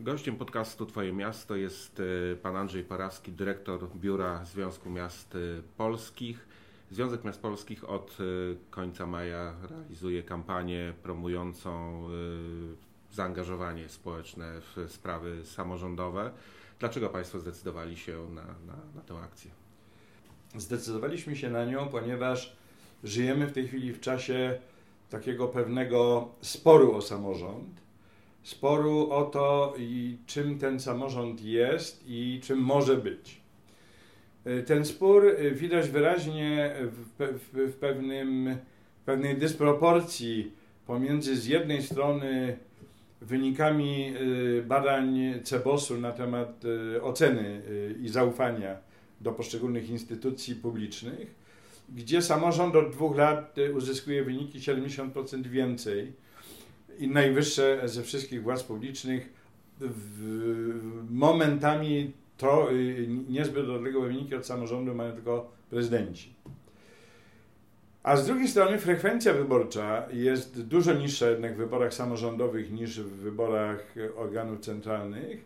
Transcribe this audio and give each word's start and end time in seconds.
Gościem 0.00 0.36
podcastu 0.36 0.86
Twoje 0.86 1.12
Miasto 1.12 1.56
jest 1.56 2.02
e, 2.32 2.36
pan 2.36 2.56
Andrzej 2.56 2.84
Parawski, 2.84 3.32
dyrektor 3.32 3.88
Biura 3.96 4.44
Związku 4.44 4.90
Miast 4.90 5.34
e, 5.34 5.38
Polskich. 5.76 6.48
Związek 6.90 7.24
Miast 7.24 7.40
Polskich 7.40 7.90
od 7.90 8.18
e, 8.20 8.24
końca 8.70 9.06
maja 9.06 9.54
realizuje 9.70 10.22
kampanię 10.22 10.92
promującą 11.02 12.02
zaangażowanie 13.12 13.88
społeczne 13.88 14.60
w 14.60 14.92
sprawy 14.92 15.44
samorządowe. 15.44 16.30
Dlaczego 16.78 17.08
Państwo 17.08 17.38
zdecydowali 17.38 17.96
się 17.96 18.28
na, 18.30 18.42
na, 18.42 18.76
na 18.94 19.00
tę 19.00 19.14
akcję? 19.14 19.50
Zdecydowaliśmy 20.56 21.36
się 21.36 21.50
na 21.50 21.64
nią, 21.64 21.88
ponieważ 21.88 22.56
żyjemy 23.04 23.46
w 23.46 23.52
tej 23.52 23.68
chwili 23.68 23.92
w 23.92 24.00
czasie 24.00 24.58
takiego 25.10 25.48
pewnego 25.48 26.28
sporu 26.40 26.94
o 26.94 27.02
samorząd 27.02 27.87
sporu 28.48 29.10
o 29.10 29.24
to, 29.24 29.74
czym 30.26 30.58
ten 30.58 30.80
samorząd 30.80 31.42
jest 31.42 32.04
i 32.06 32.40
czym 32.42 32.58
może 32.58 32.96
być. 32.96 33.40
E, 34.44 34.62
ten 34.62 34.84
spór 34.84 35.26
e, 35.26 35.50
widać 35.50 35.88
wyraźnie 35.88 36.74
w, 36.80 37.24
w, 37.38 37.72
w 37.72 37.76
pewnym, 37.76 38.56
pewnej 39.04 39.36
dysproporcji 39.36 40.52
pomiędzy 40.86 41.36
z 41.36 41.46
jednej 41.46 41.82
strony 41.82 42.58
wynikami 43.20 44.14
e, 44.58 44.62
badań 44.62 45.18
CEBOS-u 45.44 46.00
na 46.00 46.12
temat 46.12 46.62
oceny 47.02 47.62
i 48.02 48.08
zaufania 48.08 48.76
do 49.20 49.32
poszczególnych 49.32 49.90
instytucji 49.90 50.54
publicznych, 50.54 51.34
gdzie 51.94 52.22
samorząd 52.22 52.76
od 52.76 52.90
dwóch 52.90 53.16
lat 53.16 53.56
uzyskuje 53.74 54.24
wyniki 54.24 54.58
70% 54.58 55.46
więcej 55.46 56.12
i 56.98 57.08
najwyższe 57.08 57.80
ze 57.84 58.02
wszystkich 58.02 58.42
władz 58.42 58.62
publicznych 58.62 59.32
momentami 61.10 62.12
to 62.36 62.72
y, 62.72 63.08
niezbyt 63.28 63.68
odległe 63.68 64.06
wyniki 64.06 64.34
od 64.34 64.46
samorządu 64.46 64.94
mają 64.94 65.12
tylko 65.12 65.50
prezydenci. 65.70 66.34
A 68.02 68.16
z 68.16 68.26
drugiej 68.26 68.48
strony 68.48 68.78
frekwencja 68.78 69.32
wyborcza 69.32 70.06
jest 70.12 70.62
dużo 70.62 70.94
niższa 70.94 71.30
jednak 71.30 71.54
w 71.54 71.58
wyborach 71.58 71.94
samorządowych 71.94 72.72
niż 72.72 73.00
w 73.00 73.08
wyborach 73.08 73.94
organów 74.16 74.60
centralnych, 74.60 75.44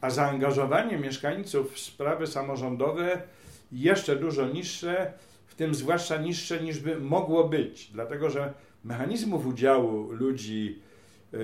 a 0.00 0.10
zaangażowanie 0.10 0.98
mieszkańców 0.98 1.72
w 1.72 1.78
sprawy 1.78 2.26
samorządowe 2.26 3.22
jeszcze 3.72 4.16
dużo 4.16 4.48
niższe, 4.48 5.12
w 5.46 5.54
tym 5.54 5.74
zwłaszcza 5.74 6.16
niższe 6.16 6.62
niż 6.62 6.80
by 6.80 7.00
mogło 7.00 7.48
być, 7.48 7.90
dlatego 7.92 8.30
że 8.30 8.52
mechanizmów 8.84 9.46
udziału 9.46 10.12
ludzi 10.12 10.78
e, 10.78 11.36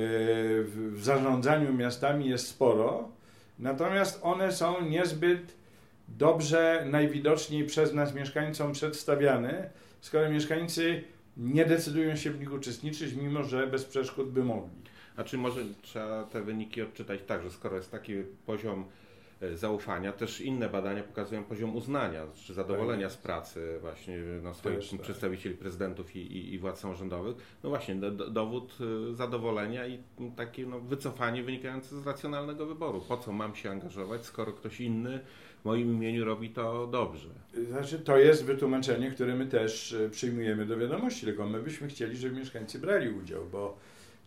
w 0.62 0.94
zarządzaniu 0.96 1.72
miastami 1.72 2.28
jest 2.28 2.46
sporo, 2.46 3.08
natomiast 3.58 4.20
one 4.22 4.52
są 4.52 4.80
niezbyt 4.88 5.54
dobrze, 6.08 6.86
najwidoczniej 6.90 7.64
przez 7.64 7.94
nas 7.94 8.14
mieszkańcom 8.14 8.72
przedstawiane, 8.72 9.70
skoro 10.00 10.30
mieszkańcy 10.30 11.04
nie 11.36 11.64
decydują 11.64 12.16
się 12.16 12.30
w 12.30 12.40
nich 12.40 12.52
uczestniczyć, 12.52 13.14
mimo 13.14 13.42
że 13.42 13.66
bez 13.66 13.84
przeszkód 13.84 14.30
by 14.30 14.44
mogli. 14.44 14.70
A 15.16 15.24
czy 15.24 15.38
może 15.38 15.60
trzeba 15.82 16.24
te 16.24 16.42
wyniki 16.42 16.82
odczytać 16.82 17.20
tak, 17.26 17.42
że 17.42 17.50
skoro 17.50 17.76
jest 17.76 17.90
taki 17.90 18.14
poziom 18.46 18.84
zaufania. 19.54 20.12
Też 20.12 20.40
inne 20.40 20.68
badania 20.68 21.02
pokazują 21.02 21.44
poziom 21.44 21.76
uznania 21.76 22.26
czy 22.34 22.54
zadowolenia 22.54 23.08
tak 23.08 23.12
z 23.12 23.16
pracy 23.16 23.78
właśnie 23.80 24.18
no, 24.42 24.54
swoich 24.54 24.78
Też, 24.78 24.90
tak. 24.90 25.00
przedstawicieli, 25.00 25.56
prezydentów 25.56 26.16
i, 26.16 26.18
i, 26.18 26.54
i, 26.54 26.58
władz 26.58 26.80
samorządowych. 26.80 27.36
No 27.64 27.70
właśnie, 27.70 27.94
do, 27.94 28.10
dowód 28.30 28.78
e, 29.10 29.14
zadowolenia 29.14 29.86
i 29.86 29.98
takie 30.36 30.66
no, 30.66 30.80
wycofanie 30.80 31.42
wynikające 31.42 32.00
z 32.00 32.06
racjonalnego 32.06 32.66
wyboru. 32.66 33.00
Po 33.08 33.16
co 33.16 33.32
mam 33.32 33.54
się 33.54 33.70
angażować, 33.70 34.24
skoro 34.24 34.52
ktoś 34.52 34.80
inny 34.80 35.20
w 35.62 35.64
moim 35.64 35.94
imieniu 35.94 36.24
robi 36.24 36.50
to 36.50 36.86
dobrze? 36.86 37.28
Znaczy, 37.70 37.98
to 37.98 38.18
jest 38.18 38.44
wytłumaczenie, 38.44 39.10
które 39.10 39.34
my 39.34 39.46
też 39.46 39.92
e, 39.92 40.10
przyjmujemy 40.10 40.66
do 40.66 40.76
wiadomości, 40.76 41.26
tylko 41.26 41.46
my 41.46 41.62
byśmy 41.62 41.88
chcieli, 41.88 42.16
żeby 42.16 42.36
mieszkańcy 42.36 42.78
brali 42.78 43.10
udział, 43.10 43.46
bo 43.52 43.78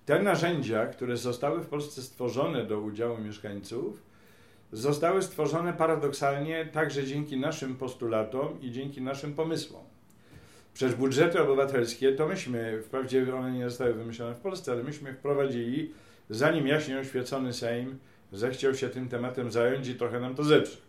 te 0.06 0.24
narzędzia, 0.24 0.86
które 0.86 1.18
zostały 1.18 1.62
w 1.62 1.68
Polsce 1.68 2.02
stworzone 2.02 2.66
do 2.66 2.80
udziału 2.80 3.18
mieszkańców, 3.18 4.11
zostały 4.72 5.22
stworzone 5.22 5.74
paradoksalnie 5.74 6.66
także 6.66 7.04
dzięki 7.04 7.38
naszym 7.38 7.76
postulatom 7.76 8.62
i 8.62 8.72
dzięki 8.72 9.02
naszym 9.02 9.34
pomysłom. 9.34 9.84
Przecież 10.74 10.96
budżety 10.96 11.42
obywatelskie 11.42 12.12
to 12.12 12.28
myśmy, 12.28 12.82
wprawdzie 12.82 13.36
one 13.36 13.52
nie 13.52 13.70
zostały 13.70 13.94
wymyślone 13.94 14.36
w 14.36 14.40
Polsce, 14.40 14.72
ale 14.72 14.84
myśmy 14.84 15.14
wprowadzili, 15.14 15.94
zanim 16.30 16.68
jaśnie 16.68 17.00
oświecony 17.00 17.54
Sejm 17.54 17.98
zechciał 18.32 18.76
się 18.76 18.90
tym 18.90 19.10
tematem 19.10 19.52
zająć 19.52 19.88
i 19.88 19.96
trochę 19.96 20.20
nam 20.20 20.36
to 20.36 20.44
zepsuć, 20.44 20.82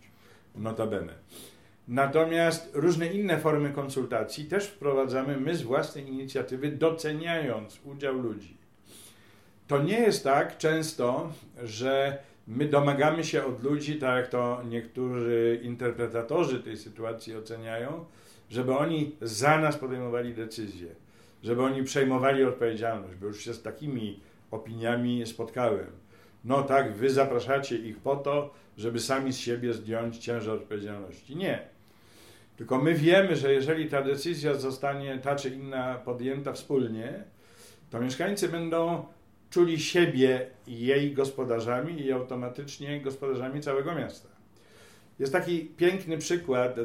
notabene. 0.55 1.13
Natomiast 1.89 2.71
różne 2.75 3.07
inne 3.07 3.39
formy 3.39 3.71
konsultacji 3.71 4.45
też 4.45 4.67
wprowadzamy 4.67 5.37
my 5.37 5.57
z 5.57 5.63
własnej 5.63 6.09
inicjatywy, 6.09 6.71
doceniając 6.71 7.81
udział 7.85 8.19
ludzi. 8.19 8.57
To 9.69 9.83
nie 9.83 9.99
jest 9.99 10.25
tak 10.25 10.59
często, 10.59 11.33
że 11.65 12.19
My 12.47 12.69
domagamy 12.69 13.25
się 13.25 13.45
od 13.45 13.63
ludzi, 13.63 13.97
tak 13.97 14.17
jak 14.17 14.29
to 14.29 14.63
niektórzy 14.69 15.61
interpretatorzy 15.63 16.61
tej 16.61 16.77
sytuacji 16.77 17.37
oceniają, 17.37 18.05
żeby 18.51 18.77
oni 18.77 19.17
za 19.21 19.59
nas 19.59 19.77
podejmowali 19.77 20.35
decyzje, 20.35 20.89
żeby 21.43 21.63
oni 21.63 21.83
przejmowali 21.83 22.45
odpowiedzialność, 22.45 23.15
bo 23.17 23.27
już 23.27 23.45
się 23.45 23.55
z 23.55 23.63
takimi 23.63 24.21
opiniami 24.51 25.27
spotkałem. 25.27 25.87
No 26.45 26.63
tak, 26.63 26.93
wy 26.95 27.11
zapraszacie 27.11 27.77
ich 27.77 27.99
po 27.99 28.17
to, 28.17 28.55
żeby 28.77 29.01
sami 29.01 29.33
z 29.33 29.39
siebie 29.39 29.73
zdjąć 29.73 30.19
ciężar 30.19 30.55
odpowiedzialności. 30.55 31.37
Nie. 31.37 31.63
Tylko 32.57 32.79
my 32.79 32.95
wiemy, 32.95 33.37
że 33.37 33.53
jeżeli 33.53 33.89
ta 33.89 34.03
decyzja 34.03 34.55
zostanie 34.55 35.19
ta 35.19 35.37
czy 35.37 35.51
inna 35.51 35.95
podjęta 35.95 36.53
wspólnie, 36.53 37.25
to 37.91 38.01
mieszkańcy 38.01 38.49
będą 38.49 39.05
czuli 39.53 39.81
siebie 39.81 40.51
jej 40.67 41.15
gospodarzami 41.15 42.03
i 42.03 42.13
automatycznie 42.13 43.01
gospodarzami 43.01 43.61
całego 43.61 43.95
miasta. 43.95 44.29
Jest 45.19 45.33
taki 45.33 45.65
piękny 45.65 46.19
przykład 46.19 46.77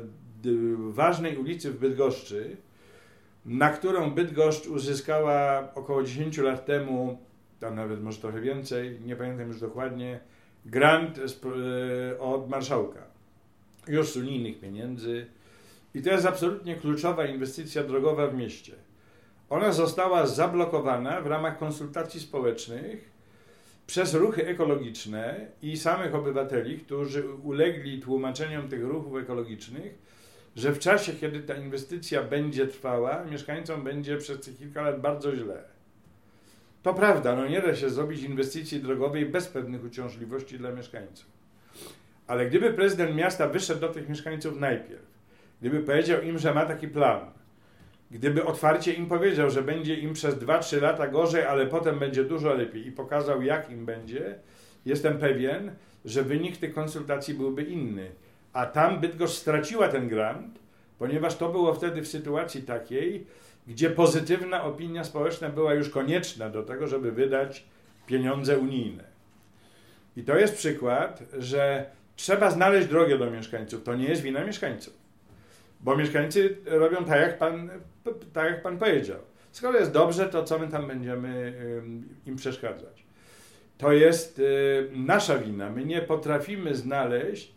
ważnej 0.78 1.38
ulicy 1.38 1.72
w 1.72 1.80
Bydgoszczy, 1.80 2.58
na 3.46 3.70
którą 3.70 4.12
Bydgoszcz 4.12 4.68
uzyskała 4.68 5.68
około 5.76 6.04
10 6.04 6.38
lat 6.38 6.66
temu, 6.66 7.18
tam 7.60 7.76
nawet 7.76 8.04
może 8.04 8.18
trochę 8.18 8.42
więcej, 8.42 9.00
nie 9.06 9.16
pamiętam 9.16 9.48
już 9.48 9.60
dokładnie, 9.60 10.20
grant 10.66 11.20
e, 11.20 12.20
od 12.20 12.50
marszałka. 12.50 13.04
Już 13.88 14.12
z 14.12 14.18
unijnych 14.18 14.60
pieniędzy. 14.60 15.26
I 15.94 16.02
to 16.02 16.10
jest 16.10 16.26
absolutnie 16.26 16.76
kluczowa 16.76 17.26
inwestycja 17.26 17.84
drogowa 17.84 18.28
w 18.28 18.36
mieście. 18.36 18.87
Ona 19.50 19.72
została 19.72 20.26
zablokowana 20.26 21.22
w 21.22 21.28
ramach 21.28 21.58
konsultacji 21.58 22.20
społecznych 22.20 23.12
przez 23.88 24.14
ruchy 24.14 24.48
ekologiczne 24.48 25.48
i 25.62 25.78
samych 25.78 26.16
obywateli, 26.16 26.80
którzy 26.80 27.30
ulegli 27.30 28.02
tłumaczeniom 28.02 28.70
tych 28.70 28.84
ruchów 28.84 29.18
ekologicznych, 29.18 29.96
że 30.56 30.74
w 30.74 30.80
czasie, 30.80 31.14
kiedy 31.14 31.40
ta 31.40 31.56
inwestycja 31.56 32.24
będzie 32.24 32.68
trwała, 32.68 33.24
mieszkańcom 33.24 33.84
będzie 33.84 34.18
przez 34.18 34.58
kilka 34.60 34.82
lat 34.82 35.02
bardzo 35.02 35.36
źle. 35.36 35.64
To 36.84 36.94
prawda, 36.94 37.36
no 37.36 37.48
nie 37.48 37.62
da 37.62 37.76
się 37.76 37.90
zrobić 37.90 38.24
inwestycji 38.24 38.80
drogowej 38.80 39.26
bez 39.26 39.48
pewnych 39.48 39.84
uciążliwości 39.84 40.58
dla 40.58 40.72
mieszkańców. 40.72 41.26
Ale 42.28 42.50
gdyby 42.50 42.74
prezydent 42.74 43.16
miasta 43.16 43.48
wyszedł 43.48 43.82
do 43.82 43.90
tych 43.90 44.10
mieszkańców 44.10 44.60
najpierw, 44.60 45.06
gdyby 45.62 45.80
powiedział 45.80 46.22
im, 46.22 46.38
że 46.38 46.54
ma 46.54 46.66
taki 46.66 46.88
plan, 46.88 47.32
gdyby 48.12 48.46
otwarcie 48.46 48.94
im 48.94 49.06
powiedział, 49.06 49.50
że 49.50 49.62
będzie 49.62 49.96
im 49.96 50.14
przez 50.14 50.36
2-3 50.36 50.82
lata 50.82 51.08
gorzej, 51.08 51.46
ale 51.46 51.66
potem 51.66 52.00
będzie 52.00 52.24
dużo 52.24 52.54
lepiej 52.54 52.88
i 52.88 52.92
pokazał, 52.92 53.42
jak 53.42 53.70
im 53.70 53.86
będzie, 53.86 54.36
jestem 54.86 55.18
pewien, 55.18 55.72
że 56.06 56.24
wynik 56.24 56.58
tych 56.58 56.74
konsultacji 56.74 57.34
byłby 57.34 57.64
inny. 57.64 58.12
A 58.54 58.66
tam 58.66 59.00
Bydgoszcz 59.00 59.38
straciła 59.38 59.88
ten 59.88 60.08
grant, 60.10 60.60
ponieważ 61.00 61.36
to 61.36 61.50
było 61.50 61.74
wtedy 61.74 62.02
w 62.02 62.08
sytuacji 62.08 62.62
takiej, 62.62 63.26
gdzie 63.68 63.90
pozytywna 63.90 64.64
opinia 64.64 65.04
społeczna 65.04 65.50
była 65.50 65.74
już 65.74 65.90
konieczna 65.90 66.50
do 66.50 66.64
tego, 66.64 66.88
żeby 66.88 67.12
wydać 67.12 67.66
pieniądze 68.06 68.58
unijne. 68.58 69.04
I 70.18 70.24
to 70.24 70.38
jest 70.38 70.56
przykład, 70.56 71.24
że 71.38 71.86
trzeba 72.16 72.52
znaleźć 72.52 72.88
drogę 72.88 73.18
do 73.18 73.32
mieszkańców. 73.32 73.84
To 73.84 73.96
nie 73.96 74.08
jest 74.08 74.22
wina 74.22 74.46
mieszkańców. 74.46 74.94
Bo 75.80 75.96
mieszkańcy 75.96 76.58
robią 76.66 77.06
tak, 77.06 77.22
jak 77.22 77.38
pan, 77.38 77.70
tak, 78.34 78.52
jak 78.52 78.62
pan 78.62 78.78
powiedział. 78.78 79.20
Skoro 79.52 79.80
jest 79.80 79.92
dobrze, 79.92 80.30
to 80.30 80.44
co 80.44 80.60
my 80.60 80.68
tam 80.68 80.88
będziemy 80.88 81.54
im 82.26 82.36
przeszkadzać? 82.36 83.08
To 83.78 83.92
jest 83.92 84.40
y, 84.40 84.90
nasza 84.94 85.38
wina. 85.38 85.70
My 85.70 85.86
nie 85.86 86.02
potrafimy 86.02 86.76
znaleźć 86.76 87.52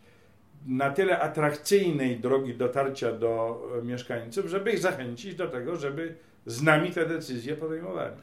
na 0.67 0.91
tyle 0.91 1.20
atrakcyjnej 1.20 2.20
drogi 2.20 2.55
dotarcia 2.55 3.12
do 3.12 3.62
mieszkańców, 3.85 4.47
żeby 4.47 4.73
ich 4.73 4.79
zachęcić 4.79 5.35
do 5.35 5.49
tego, 5.49 5.76
żeby 5.76 6.14
z 6.47 6.62
nami 6.62 6.91
te 6.91 7.06
decyzje 7.06 7.56
podejmowali. 7.56 8.17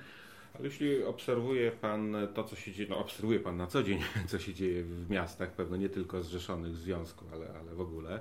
Ale 0.56 0.66
jeśli 0.66 1.04
obserwuje 1.04 1.72
Pan 1.72 2.16
to, 2.34 2.44
co 2.44 2.56
się 2.56 2.72
dzieje, 2.72 2.90
no 2.90 2.98
obserwuje 2.98 3.40
Pan 3.40 3.58
na 3.58 3.68
co 3.68 3.84
dzień, 3.84 4.00
co 4.30 4.40
się 4.40 4.54
dzieje 4.54 4.84
w 4.84 5.10
miastach, 5.10 5.52
pewno 5.52 5.78
nie 5.78 5.90
tylko 5.90 6.24
zrzeszonych 6.24 6.72
w 6.72 6.78
związku, 6.78 7.26
ale, 7.34 7.46
ale 7.62 7.76
w 7.76 7.82
ogóle, 7.82 8.16
e, 8.16 8.20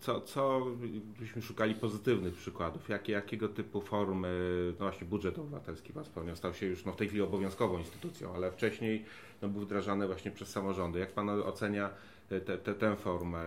co, 0.00 0.20
co 0.20 0.66
byśmy 1.20 1.42
szukali 1.42 1.74
pozytywnych 1.74 2.34
przykładów? 2.34 2.88
Jakie, 2.88 3.12
jakiego 3.12 3.48
typu 3.48 3.80
formy, 3.80 4.28
no 4.78 4.84
właśnie 4.84 5.06
budżet 5.06 5.38
obywatelski 5.38 5.92
Pan 5.92 6.04
wspomniał, 6.04 6.36
stał 6.36 6.54
się 6.54 6.66
już 6.66 6.84
no 6.84 6.92
w 6.92 6.96
tej 6.96 7.08
chwili 7.08 7.22
obowiązkową 7.22 7.78
instytucją, 7.78 8.34
ale 8.34 8.52
wcześniej 8.52 9.04
no, 9.42 9.48
był 9.48 9.60
wdrażany 9.60 10.06
właśnie 10.06 10.30
przez 10.30 10.48
samorządy. 10.48 10.98
Jak 10.98 11.12
Pan 11.12 11.28
ocenia 11.28 11.90
te, 12.28 12.40
te, 12.40 12.74
tę 12.74 12.96
formę 12.96 13.44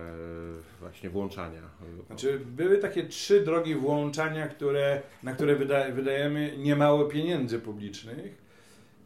właśnie 0.80 1.10
włączania. 1.10 1.62
Znaczy, 2.06 2.40
były 2.46 2.78
takie 2.78 3.02
trzy 3.02 3.40
drogi 3.40 3.74
włączania, 3.74 4.48
które, 4.48 5.02
na 5.22 5.32
które 5.32 5.56
wyda, 5.56 5.90
wydajemy 5.90 6.54
niemało 6.58 7.04
pieniędzy 7.04 7.58
publicznych. 7.58 8.42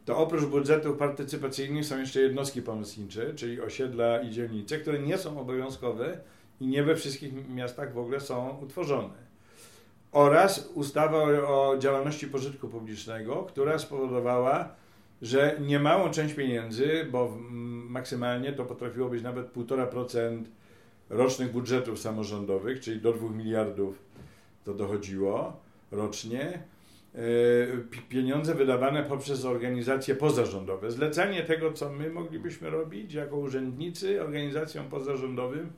To 0.05 0.17
oprócz 0.17 0.45
budżetów 0.45 0.97
partycypacyjnych 0.97 1.85
są 1.85 1.99
jeszcze 1.99 2.21
jednostki 2.21 2.61
pomocnicze, 2.61 3.33
czyli 3.33 3.61
osiedla 3.61 4.21
i 4.21 4.29
dzielnice, 4.29 4.77
które 4.77 4.99
nie 4.99 5.17
są 5.17 5.39
obowiązkowe 5.39 6.19
i 6.59 6.67
nie 6.67 6.83
we 6.83 6.95
wszystkich 6.95 7.49
miastach 7.49 7.93
w 7.93 7.97
ogóle 7.97 8.19
są 8.19 8.57
utworzone. 8.61 9.27
Oraz 10.11 10.71
ustawa 10.73 11.17
o, 11.23 11.77
działalności 11.79 12.27
pożytku 12.27 12.67
publicznego, 12.67 13.35
która 13.43 13.79
spowodowała, 13.79 14.69
że 15.21 15.57
niemałą 15.67 16.11
część 16.11 16.33
pieniędzy, 16.33 17.07
bo 17.11 17.37
maksymalnie 17.89 18.53
to 18.53 18.65
potrafiło 18.65 19.09
być 19.09 19.23
nawet 19.23 19.53
1,5% 19.53 20.43
rocznych 21.09 21.51
budżetów 21.51 21.99
samorządowych, 21.99 22.79
czyli 22.79 23.01
do 23.01 23.13
2 23.13 23.29
miliardów 23.29 23.99
to 24.63 24.73
dochodziło 24.73 25.59
rocznie, 25.91 26.59
e, 27.15 27.19
pieniądze 28.09 28.55
wydawane 28.55 29.03
poprzez 29.03 29.45
organizacje 29.45 30.15
pozarządowe. 30.15 30.91
Zlecenie 30.91 31.43
tego, 31.43 31.73
co 31.73 31.89
my 31.89 32.09
moglibyśmy 32.09 32.69
robić 32.69 33.13
jako 33.13 33.37
urzędnicy 33.37 34.23
organizacjom 34.23 34.89
pozarządowym, 34.89 35.71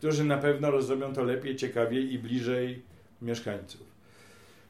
którzy 0.00 0.24
na 0.24 0.38
pewno 0.38 0.70
rozrobią 0.70 1.12
to 1.12 1.24
lepiej, 1.24 1.56
ciekawiej 1.56 2.12
i 2.12 2.18
bliżej 2.18 2.82
mieszkańców. 3.22 3.80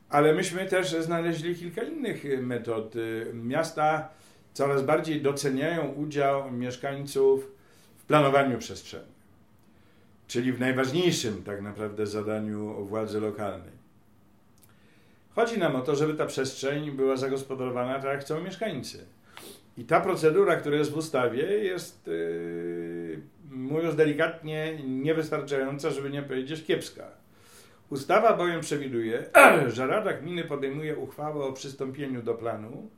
Ale 0.09 0.35
myśmy 0.35 0.67
też 0.67 0.91
znaleźli 0.91 1.55
kilka 1.55 1.83
innych 1.83 2.25
y, 2.25 2.43
metod. 2.43 2.97
Y, 2.97 3.31
miasta 3.35 4.09
coraz 4.53 4.83
bardziej 4.83 5.23
doceniają 5.23 5.93
udział 5.93 6.53
mieszkańców 6.53 7.53
w 7.97 8.05
planowaniu 8.05 8.59
przestrzennym, 8.59 9.15
czyli 10.27 10.53
w 10.53 10.61
najważniejszym 10.61 11.43
tak 11.43 11.63
naprawdę 11.63 12.07
zadaniu 12.07 12.85
władzy 12.85 13.21
lokalnej. 13.21 13.81
Chodzi 15.35 15.59
nam 15.59 15.77
o 15.77 15.81
to, 15.81 15.97
żeby 15.97 16.15
ta 16.15 16.27
przestrzeń 16.27 16.91
była 16.91 17.17
zagospodarowana 17.17 17.95
tak, 17.95 18.05
jak 18.05 18.21
chcą 18.21 18.43
mieszkańcy. 18.43 19.07
I 19.77 19.85
ta 19.85 20.01
procedura, 20.01 20.57
która 20.57 20.77
jest 20.77 20.91
w 20.91 20.97
ustawie, 20.97 21.43
jest, 21.43 22.07
yy, 22.07 22.90
mówiąc 23.51 23.97
delikatnie, 23.97 24.79
niewystarczająca, 24.85 25.91
żeby 25.91 26.11
nie 26.11 26.23
powiedzieć 26.23 26.65
kiepska. 26.65 27.05
Ustawa 27.91 28.37
bowiem 28.37 28.61
przewiduje, 28.61 29.25
że 29.75 29.87
Rada 29.87 30.13
Gminy 30.13 30.45
podejmuje 30.45 30.97
uchwałę 30.97 31.45
o 31.45 31.53
przystąpieniu 31.53 32.23
do 32.23 32.35
planu 32.35 32.91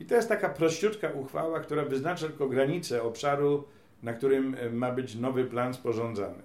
i 0.00 0.06
to 0.06 0.14
jest 0.14 0.28
taka 0.28 0.48
prościutka 0.48 1.10
uchwała, 1.10 1.60
która 1.60 1.84
wyznacza 1.84 2.26
tylko 2.26 2.48
granice 2.48 3.02
obszaru, 3.02 3.64
na 4.02 4.12
którym 4.12 4.56
e, 4.58 4.70
ma 4.70 4.92
być 4.92 5.14
nowy 5.14 5.44
plan 5.44 5.74
sporządzany. 5.74 6.42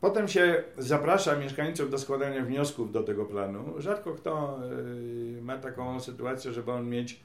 Potem 0.00 0.28
się 0.28 0.62
zaprasza 0.78 1.36
mieszkańców 1.36 1.90
do 1.90 1.98
składania 1.98 2.44
wniosków 2.44 2.92
do 2.92 3.02
tego 3.02 3.24
planu. 3.24 3.74
Rzadko 3.78 4.14
kto 4.14 4.58
e, 5.38 5.42
ma 5.42 5.58
taką 5.58 6.00
sytuację, 6.00 6.52
żeby 6.52 6.72
on 6.72 6.88
mieć, 6.88 7.20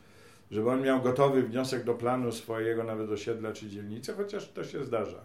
żeby 0.52 0.70
on 0.70 0.82
miał 0.82 1.02
gotowy 1.02 1.44
wniosek 1.44 1.84
do 1.84 1.94
planu 1.94 2.32
swojego 2.32 2.84
nawet 2.84 3.10
osiedla 3.10 3.54
czy 3.54 3.70
dzielnicy, 3.70 4.14
chociaż 4.14 4.52
to 4.52 4.64
się 4.64 4.86
zdarza. 4.86 5.22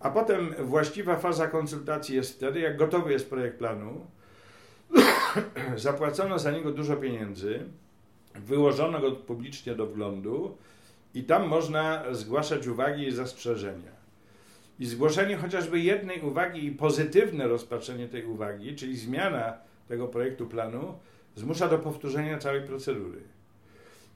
A 0.00 0.10
potem 0.10 0.54
właściwa 0.58 1.16
faza 1.16 1.46
konsultacji 1.48 2.16
jest 2.16 2.34
wtedy, 2.34 2.60
jak 2.60 2.76
gotowy 2.76 3.12
jest 3.12 3.30
projekt 3.30 3.58
planu, 3.58 4.06
zapłacono 5.76 6.38
za 6.38 6.50
niego 6.50 6.72
dużo 6.72 6.96
pieniędzy, 6.96 7.64
wyłożono 8.34 9.00
go 9.00 9.12
publicznie 9.12 9.74
do 9.74 9.86
wglądu 9.86 10.56
i 11.14 11.24
tam 11.24 11.48
można 11.48 12.04
zgłaszać 12.14 12.66
uwagi 12.66 13.06
i 13.06 13.12
zastrzeżenia. 13.12 13.96
I 14.78 14.86
zgłoszenie 14.86 15.36
chociażby 15.36 15.80
jednej 15.80 16.20
uwagi 16.20 16.66
i 16.66 16.72
pozytywne 16.72 17.48
rozpatrzenie 17.48 18.08
tej 18.08 18.24
uwagi, 18.24 18.74
czyli 18.74 18.96
zmiana 18.96 19.58
tego 19.88 20.08
projektu 20.08 20.46
planu, 20.46 20.98
zmusza 21.34 21.68
do 21.68 21.78
powtórzenia 21.78 22.38
całej 22.38 22.62
procedury. 22.62 23.35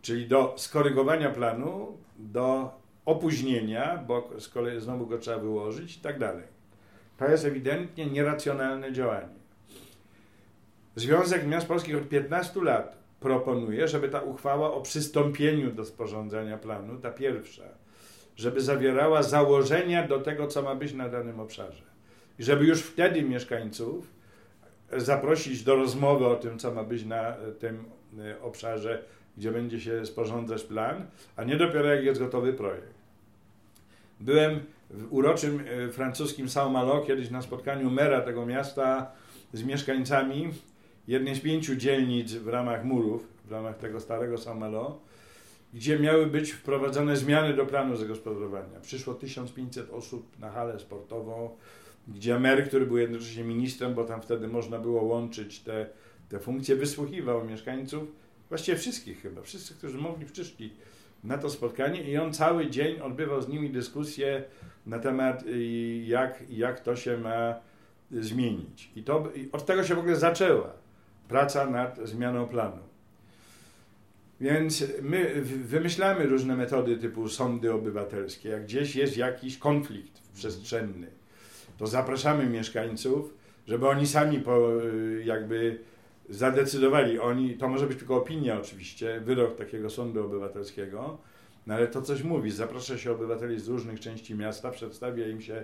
Czyli 0.02 0.28
do 0.28 0.54
skorygowania 0.56 1.30
planu, 1.30 1.98
do 2.18 2.70
opóźnienia, 3.04 4.04
bo 4.06 4.30
z 4.38 4.48
kolei 4.48 4.80
znowu 4.80 5.06
go 5.06 5.18
trzeba 5.18 5.38
wyłożyć 5.38 5.96
i 5.96 6.00
tak 6.00 6.18
dalej. 6.18 6.44
To 7.18 7.28
jest 7.28 7.44
ewidentnie 7.44 8.06
nieracjonalne 8.06 8.92
działanie. 8.92 9.40
Związek 10.96 11.46
Miast 11.46 11.66
Polskich 11.66 11.96
od 11.96 12.08
15 12.08 12.62
lat 12.62 12.98
proponuje, 13.20 13.88
żeby 13.88 14.08
ta 14.08 14.20
uchwała 14.20 14.72
o 14.72 14.80
przystąpieniu 14.80 15.72
do 15.72 15.84
sporządzania 15.84 16.58
planu, 16.58 16.98
ta 16.98 17.10
pierwsza, 17.10 17.64
żeby 18.36 18.60
zawierała 18.60 19.22
założenia 19.22 20.08
do 20.08 20.20
tego, 20.20 20.46
co 20.46 20.62
ma 20.62 20.74
być 20.74 20.92
na 20.92 21.08
danym 21.08 21.40
obszarze. 21.40 21.82
I 22.38 22.42
żeby 22.42 22.64
już 22.64 22.82
wtedy 22.82 23.22
mieszkańców 23.22 24.12
zaprosić 24.96 25.62
do 25.62 25.76
rozmowy 25.76 26.26
o 26.26 26.36
tym, 26.36 26.58
co 26.58 26.74
ma 26.74 26.84
być 26.84 27.04
na 27.04 27.36
tym 27.58 27.76
e, 27.76 27.99
obszarze, 28.42 29.04
gdzie 29.36 29.52
będzie 29.52 29.80
się 29.80 30.06
sporządzać 30.06 30.62
plan, 30.62 31.06
a 31.36 31.44
nie 31.44 31.56
dopiero 31.56 31.88
jak 31.88 32.04
jest 32.04 32.20
gotowy 32.20 32.52
projekt. 32.52 32.94
Byłem 34.20 34.60
w 34.90 35.12
uroczym 35.12 35.62
e, 35.66 35.88
francuskim 35.88 36.48
Saint-Malo 36.48 37.00
kiedyś 37.00 37.30
na 37.30 37.42
spotkaniu 37.42 37.90
mera 37.90 38.20
tego 38.20 38.46
miasta 38.46 39.12
z 39.52 39.62
mieszkańcami 39.62 40.50
jednej 41.08 41.34
z 41.34 41.40
pięciu 41.40 41.76
dzielnic 41.76 42.32
w 42.32 42.48
ramach 42.48 42.84
murów, 42.84 43.28
w 43.44 43.52
ramach 43.52 43.78
tego 43.78 44.00
starego 44.00 44.38
Saint-Malo, 44.38 44.98
gdzie 45.74 45.98
miały 45.98 46.26
być 46.26 46.52
wprowadzone 46.52 47.16
zmiany 47.16 47.54
do 47.54 47.66
planu 47.66 47.96
zagospodarowania. 47.96 48.80
Przyszło 48.82 49.14
1500 49.14 49.90
osób 49.90 50.38
na 50.38 50.50
halę 50.50 50.80
sportową, 50.80 51.50
gdzie 52.08 52.38
mer, 52.38 52.68
który 52.68 52.86
był 52.86 52.98
jednocześnie 52.98 53.44
ministrem, 53.44 53.94
bo 53.94 54.04
tam 54.04 54.22
wtedy 54.22 54.48
można 54.48 54.78
było 54.78 55.02
łączyć 55.02 55.60
te, 55.60 55.86
te 56.30 56.38
funkcje, 56.38 56.76
wysłuchiwał 56.76 57.44
mieszkańców, 57.44 58.08
właściwie 58.48 58.78
wszystkich 58.78 59.22
chyba, 59.22 59.42
wszyscy, 59.42 59.74
którzy 59.74 59.98
mogli, 59.98 60.26
przyszli 60.26 60.72
na 61.24 61.38
to 61.38 61.50
spotkanie 61.50 62.02
i 62.02 62.18
on 62.18 62.32
cały 62.32 62.70
dzień 62.70 63.00
odbywał 63.00 63.42
z 63.42 63.48
nimi 63.48 63.70
dyskusję 63.70 64.44
na 64.86 64.98
temat, 64.98 65.42
y, 65.46 65.58
jak, 66.06 66.42
jak 66.50 66.80
to 66.80 66.96
się 66.96 67.16
ma 67.16 67.54
zmienić. 68.10 68.90
I, 68.96 69.02
to, 69.02 69.28
I 69.34 69.48
od 69.52 69.66
tego 69.66 69.84
się 69.84 69.94
w 69.94 69.98
ogóle 69.98 70.16
zaczęła 70.16 70.72
praca 71.28 71.70
nad 71.70 71.98
zmianą 72.04 72.48
planu. 72.48 72.82
Więc 74.40 74.84
my 75.02 75.42
wymyślamy 75.42 76.26
różne 76.26 76.56
metody 76.56 76.96
typu 76.96 77.28
sądy 77.28 77.72
obywatelskie. 77.72 78.48
Jak 78.48 78.64
gdzieś 78.64 78.96
jest 78.96 79.16
jakiś 79.16 79.58
konflikt 79.58 80.20
przestrzenny, 80.34 81.06
to 81.78 81.86
zapraszamy 81.86 82.46
mieszkańców, 82.46 83.34
żeby 83.66 83.88
oni 83.88 84.06
sami 84.06 84.40
po, 84.40 84.84
y, 84.84 85.22
jakby 85.24 85.78
zadecydowali 86.30 87.18
oni, 87.18 87.54
to 87.54 87.68
może 87.68 87.86
być 87.86 87.98
tylko 87.98 88.16
opinia 88.16 88.60
oczywiście, 88.60 89.20
wyrok 89.20 89.56
takiego 89.56 89.90
sądu 89.90 90.24
obywatelskiego, 90.24 91.18
no 91.66 91.74
ale 91.74 91.88
to 91.88 92.02
coś 92.02 92.22
mówi, 92.22 92.50
zaprasza 92.50 92.98
się 92.98 93.12
obywateli 93.12 93.60
z 93.60 93.68
różnych 93.68 94.00
części 94.00 94.34
miasta, 94.34 94.70
przedstawia 94.70 95.28
im 95.28 95.40
się 95.40 95.62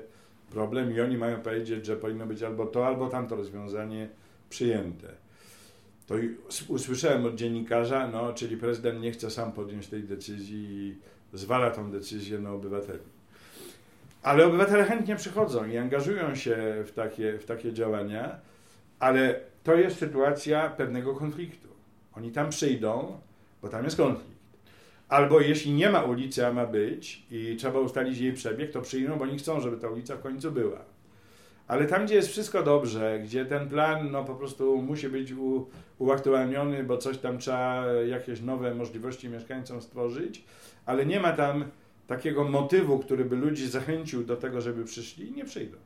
problem 0.51 0.95
i 0.95 1.01
oni 1.01 1.19
mają 1.19 1.41
powiedzieć, 1.41 1.87
że 1.87 1.97
powinno 1.97 2.27
być 2.27 2.43
albo 2.43 2.67
to, 2.67 2.87
albo 2.87 3.09
tamto 3.09 3.37
rozwiązanie 3.37 4.09
przyjęte. 4.51 5.09
To 6.07 6.15
usłyszałem 6.69 7.25
od 7.25 7.35
dziennikarza, 7.35 8.09
no, 8.09 8.33
czyli 8.33 8.57
prezydent 8.57 9.01
nie 9.01 9.13
chce 9.13 9.31
sam 9.31 9.53
podjąć 9.53 9.87
tej 9.87 10.03
decyzji 10.03 10.67
i 10.71 10.97
zwala 11.33 11.71
tą 11.71 11.91
decyzję 11.91 12.39
na 12.39 12.53
obywateli. 12.53 13.17
Ale 14.23 14.47
obywatele 14.47 14.85
chętnie 14.85 15.17
przychodzą 15.17 15.67
i 15.67 15.77
angażują 15.77 16.35
się 16.35 16.57
w 16.87 16.93
takie, 16.93 17.39
w 17.39 17.45
takie 17.45 17.73
działania, 17.73 18.41
ale 18.99 19.41
to 19.67 19.75
jest 19.75 19.99
sytuacja 19.99 20.69
pewnego 20.69 21.15
konfliktu. 21.15 21.69
Oni 22.17 22.31
tam 22.31 22.51
przyjdą, 22.51 23.21
bo 23.63 23.69
tam 23.69 23.85
jest 23.85 23.97
konflikt. 23.97 24.37
Albo 25.09 25.41
jeśli 25.41 25.73
nie 25.73 25.91
ma 25.91 26.03
ulicy, 26.03 26.47
a 26.47 26.53
ma 26.53 26.67
być 26.67 27.23
i 27.31 27.57
trzeba 27.59 27.79
ustalić 27.81 28.19
jej 28.19 28.33
przebieg, 28.33 28.73
to 28.73 28.83
przyjdą, 28.83 29.19
bo 29.19 29.25
oni 29.25 29.39
chcą, 29.39 29.61
żeby 29.61 29.77
ta 29.77 29.89
ulica 29.89 30.17
w 30.17 30.23
końcu 30.23 30.53
była. 30.53 30.79
Ale 31.69 31.87
tam, 31.87 32.05
gdzie 32.05 32.15
jest 32.15 32.29
wszystko 32.29 32.63
dobrze, 32.63 33.21
gdzie 33.25 33.45
ten 33.45 33.69
plan 33.69 34.11
no, 34.11 34.25
po 34.25 34.35
prostu 34.35 34.83
musi 34.83 35.09
być 35.09 35.33
u, 35.33 35.67
uaktualniony, 35.99 36.85
bo 36.85 36.99
coś 36.99 37.19
tam 37.19 37.39
trzeba, 37.39 37.87
jakieś 37.87 38.41
nowe 38.41 38.75
możliwości 38.75 39.29
mieszkańcom 39.29 39.83
stworzyć, 39.83 40.45
ale 40.87 41.07
nie 41.07 41.21
ma 41.21 41.33
tam 41.33 41.65
takiego 42.07 42.45
motywu, 42.45 42.99
który 42.99 43.25
by 43.25 43.37
ludzi 43.37 43.69
zachęcił 43.69 44.25
do 44.25 44.37
tego, 44.37 44.61
żeby 44.61 44.85
przyszli, 44.85 45.33
nie 45.33 45.45
przyjdą. 45.45 45.79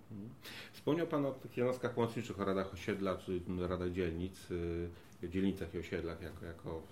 Wspomniał 0.73 1.07
Pan 1.07 1.27
o 1.27 1.31
tych 1.31 1.57
jednostkach 1.57 1.99
łączniczych, 1.99 2.41
o 2.41 2.45
radach 2.45 2.75
osiedla 2.75 3.17
czy 3.17 3.41
radach 3.69 3.93
dzielnic. 3.93 4.51
Y, 4.51 4.89
dzielnicach 5.29 5.75
i 5.75 5.79
osiedlach 5.79 6.23
jako, 6.23 6.47
jako 6.47 6.83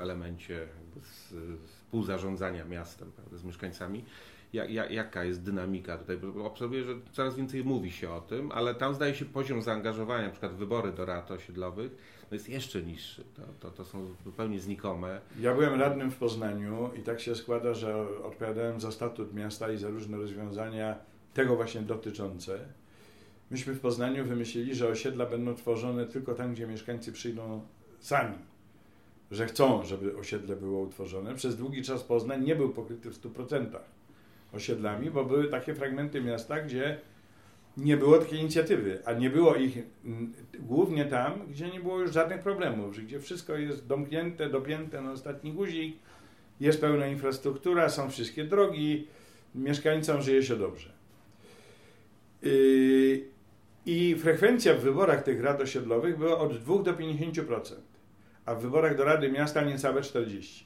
elemencie 0.00 0.68
współzarządzania 1.64 2.64
miastem, 2.64 3.12
prawda, 3.12 3.36
z 3.36 3.44
mieszkańcami. 3.44 4.04
Jak, 4.52 4.70
jak, 4.70 4.90
jaka 4.90 5.24
jest 5.24 5.42
dynamika 5.42 5.98
tutaj? 5.98 6.18
Obserwuję, 6.44 6.84
że 6.84 6.94
coraz 7.12 7.36
więcej 7.36 7.64
mówi 7.64 7.90
się 7.90 8.10
o 8.10 8.20
tym, 8.20 8.52
ale 8.52 8.74
tam 8.74 8.94
zdaje 8.94 9.14
się 9.14 9.24
poziom 9.24 9.62
zaangażowania, 9.62 10.24
na 10.24 10.30
przykład 10.30 10.54
wybory 10.54 10.92
do 10.92 11.04
rad 11.04 11.30
osiedlowych, 11.30 11.92
no 12.30 12.34
jest 12.34 12.48
jeszcze 12.48 12.82
niższy. 12.82 13.24
To, 13.34 13.42
to, 13.60 13.70
to 13.70 13.84
są 13.84 14.06
zupełnie 14.24 14.60
znikome. 14.60 15.20
Ja 15.40 15.54
byłem 15.54 15.80
radnym 15.80 16.10
w 16.10 16.16
Poznaniu 16.16 16.90
i 16.98 17.02
tak 17.02 17.20
się 17.20 17.34
składa, 17.34 17.74
że 17.74 17.96
odpowiadałem 18.24 18.80
za 18.80 18.92
statut 18.92 19.34
miasta 19.34 19.72
i 19.72 19.78
za 19.78 19.88
różne 19.88 20.16
rozwiązania 20.16 20.96
tego 21.34 21.56
właśnie 21.56 21.82
dotyczące. 21.82 22.58
Myśmy 23.50 23.74
w 23.74 23.80
Poznaniu 23.80 24.24
wymyślili, 24.24 24.74
że 24.74 24.88
osiedla 24.88 25.26
będą 25.26 25.54
tworzone 25.54 26.06
tylko 26.06 26.34
tam, 26.34 26.52
gdzie 26.52 26.66
mieszkańcy 26.66 27.12
przyjdą 27.12 27.62
sami, 28.00 28.38
że 29.30 29.46
chcą, 29.46 29.84
żeby 29.84 30.16
osiedle 30.16 30.56
było 30.56 30.80
utworzone. 30.80 31.34
Przez 31.34 31.56
długi 31.56 31.82
czas 31.82 32.02
Poznań 32.02 32.44
nie 32.44 32.56
był 32.56 32.70
pokryty 32.70 33.10
w 33.10 33.22
100% 33.22 33.66
osiedlami, 34.52 35.10
bo 35.10 35.24
były 35.24 35.48
takie 35.48 35.74
fragmenty 35.74 36.20
miasta, 36.20 36.60
gdzie 36.60 37.00
nie 37.76 37.96
było 37.96 38.18
takiej 38.18 38.40
inicjatywy, 38.40 39.02
a 39.04 39.12
nie 39.12 39.30
było 39.30 39.54
ich 39.56 39.78
głównie 40.58 41.04
tam, 41.04 41.46
gdzie 41.50 41.68
nie 41.70 41.80
było 41.80 42.00
już 42.00 42.12
żadnych 42.12 42.40
problemów, 42.40 42.98
gdzie 42.98 43.20
wszystko 43.20 43.56
jest 43.56 43.86
domknięte, 43.86 44.50
dopięte 44.50 45.02
na 45.02 45.12
ostatni 45.12 45.52
guzik, 45.52 45.96
jest 46.60 46.80
pełna 46.80 47.06
infrastruktura, 47.06 47.88
są 47.88 48.10
wszystkie 48.10 48.44
drogi, 48.44 49.06
mieszkańcom 49.54 50.22
żyje 50.22 50.42
się 50.42 50.56
dobrze. 50.56 50.92
Yy, 52.42 53.24
I 53.86 54.16
frekwencja 54.18 54.74
w 54.74 54.80
wyborach 54.80 55.22
tych 55.22 55.42
rad 55.42 55.60
osiedlowych 55.60 56.18
była 56.18 56.38
od 56.38 56.58
2 56.58 56.82
do 56.82 56.92
50%, 56.94 57.74
a 58.46 58.54
w 58.54 58.62
wyborach 58.62 58.96
do 58.96 59.04
Rady 59.04 59.32
Miasta 59.32 59.64
niecałe 59.64 60.00
40%. 60.00 60.64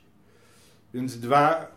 Więc 0.94 1.20
dwa, 1.20 1.70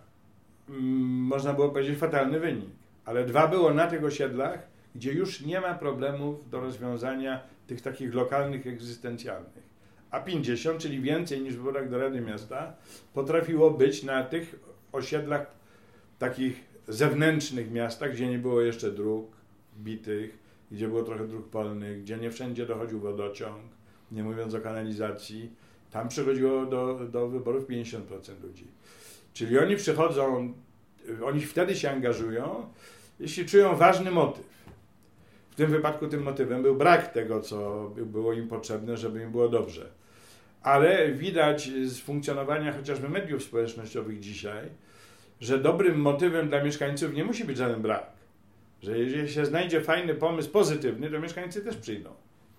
mm, 0.69 0.81
można 1.03 1.53
było 1.53 1.69
powiedzieć, 1.69 1.99
fatalny 1.99 2.39
wynik. 2.39 2.69
Ale 3.05 3.25
dwa 3.25 3.47
było 3.47 3.73
na 3.73 3.87
tych 3.87 4.03
osiedlach, 4.03 4.70
gdzie 4.95 5.13
już 5.13 5.41
nie 5.41 5.61
ma 5.61 5.73
problemów 5.73 6.49
do 6.49 6.59
rozwiązania 6.59 7.39
tych 7.67 7.81
takich 7.81 8.13
lokalnych, 8.13 8.67
egzystencjalnych. 8.67 9.71
A 10.11 10.19
50, 10.19 10.81
czyli 10.81 11.01
więcej 11.01 11.41
niż 11.41 11.53
w 11.53 11.57
wyborach 11.57 11.89
do 11.89 11.97
Rady 11.97 12.21
Miasta, 12.21 12.73
potrafiło 13.13 13.71
być 13.71 14.03
na 14.03 14.23
tych 14.23 14.59
osiedlach 14.91 15.45
takich 16.19 16.63
zewnętrznych 16.87 17.71
miastach, 17.71 18.13
gdzie 18.13 18.27
nie 18.27 18.37
było 18.37 18.61
jeszcze 18.61 18.91
dróg 18.91 19.31
bitych, 19.77 20.37
gdzie 20.71 20.87
było 20.87 21.03
trochę 21.03 21.27
dróg 21.27 21.49
polnych, 21.49 22.01
gdzie 22.01 22.17
nie 22.17 22.31
wszędzie 22.31 22.65
dochodził 22.65 22.99
wodociąg, 22.99 23.61
nie 24.11 24.23
mówiąc 24.23 24.53
o 24.53 24.61
kanalizacji. 24.61 25.49
Tam 25.91 26.07
przychodziło 26.07 26.65
do, 26.65 26.99
do 27.11 27.27
wyborów 27.27 27.67
50% 27.67 27.99
ludzi. 28.43 28.67
Czyli 29.33 29.59
oni 29.59 29.75
przychodzą, 29.75 30.53
oni 31.23 31.41
wtedy 31.41 31.75
się 31.75 31.91
angażują, 31.91 32.65
jeśli 33.19 33.45
czują 33.45 33.75
ważny 33.75 34.11
motyw. 34.11 34.50
W 35.51 35.55
tym 35.55 35.71
wypadku 35.71 36.07
tym 36.07 36.23
motywem 36.23 36.61
był 36.61 36.75
brak 36.75 37.13
tego, 37.13 37.41
co 37.41 37.89
było 37.95 38.33
im 38.33 38.47
potrzebne, 38.47 38.97
żeby 38.97 39.23
im 39.23 39.31
było 39.31 39.49
dobrze. 39.49 39.89
Ale 40.61 41.11
widać 41.11 41.69
z 41.85 41.99
funkcjonowania 41.99 42.73
chociażby 42.73 43.09
mediów 43.09 43.43
społecznościowych 43.43 44.19
dzisiaj, 44.19 44.69
że 45.41 45.59
dobrym 45.59 46.01
motywem 46.01 46.49
dla 46.49 46.63
mieszkańców 46.63 47.13
nie 47.13 47.23
musi 47.23 47.45
być 47.45 47.57
żaden 47.57 47.81
brak. 47.81 48.05
Że 48.81 48.99
jeżeli 48.99 49.29
się 49.29 49.45
znajdzie 49.45 49.81
fajny 49.81 50.15
pomysł 50.15 50.49
pozytywny, 50.49 51.09
to 51.09 51.19
mieszkańcy 51.19 51.61
też 51.61 51.77
przyjdą. 51.77 52.09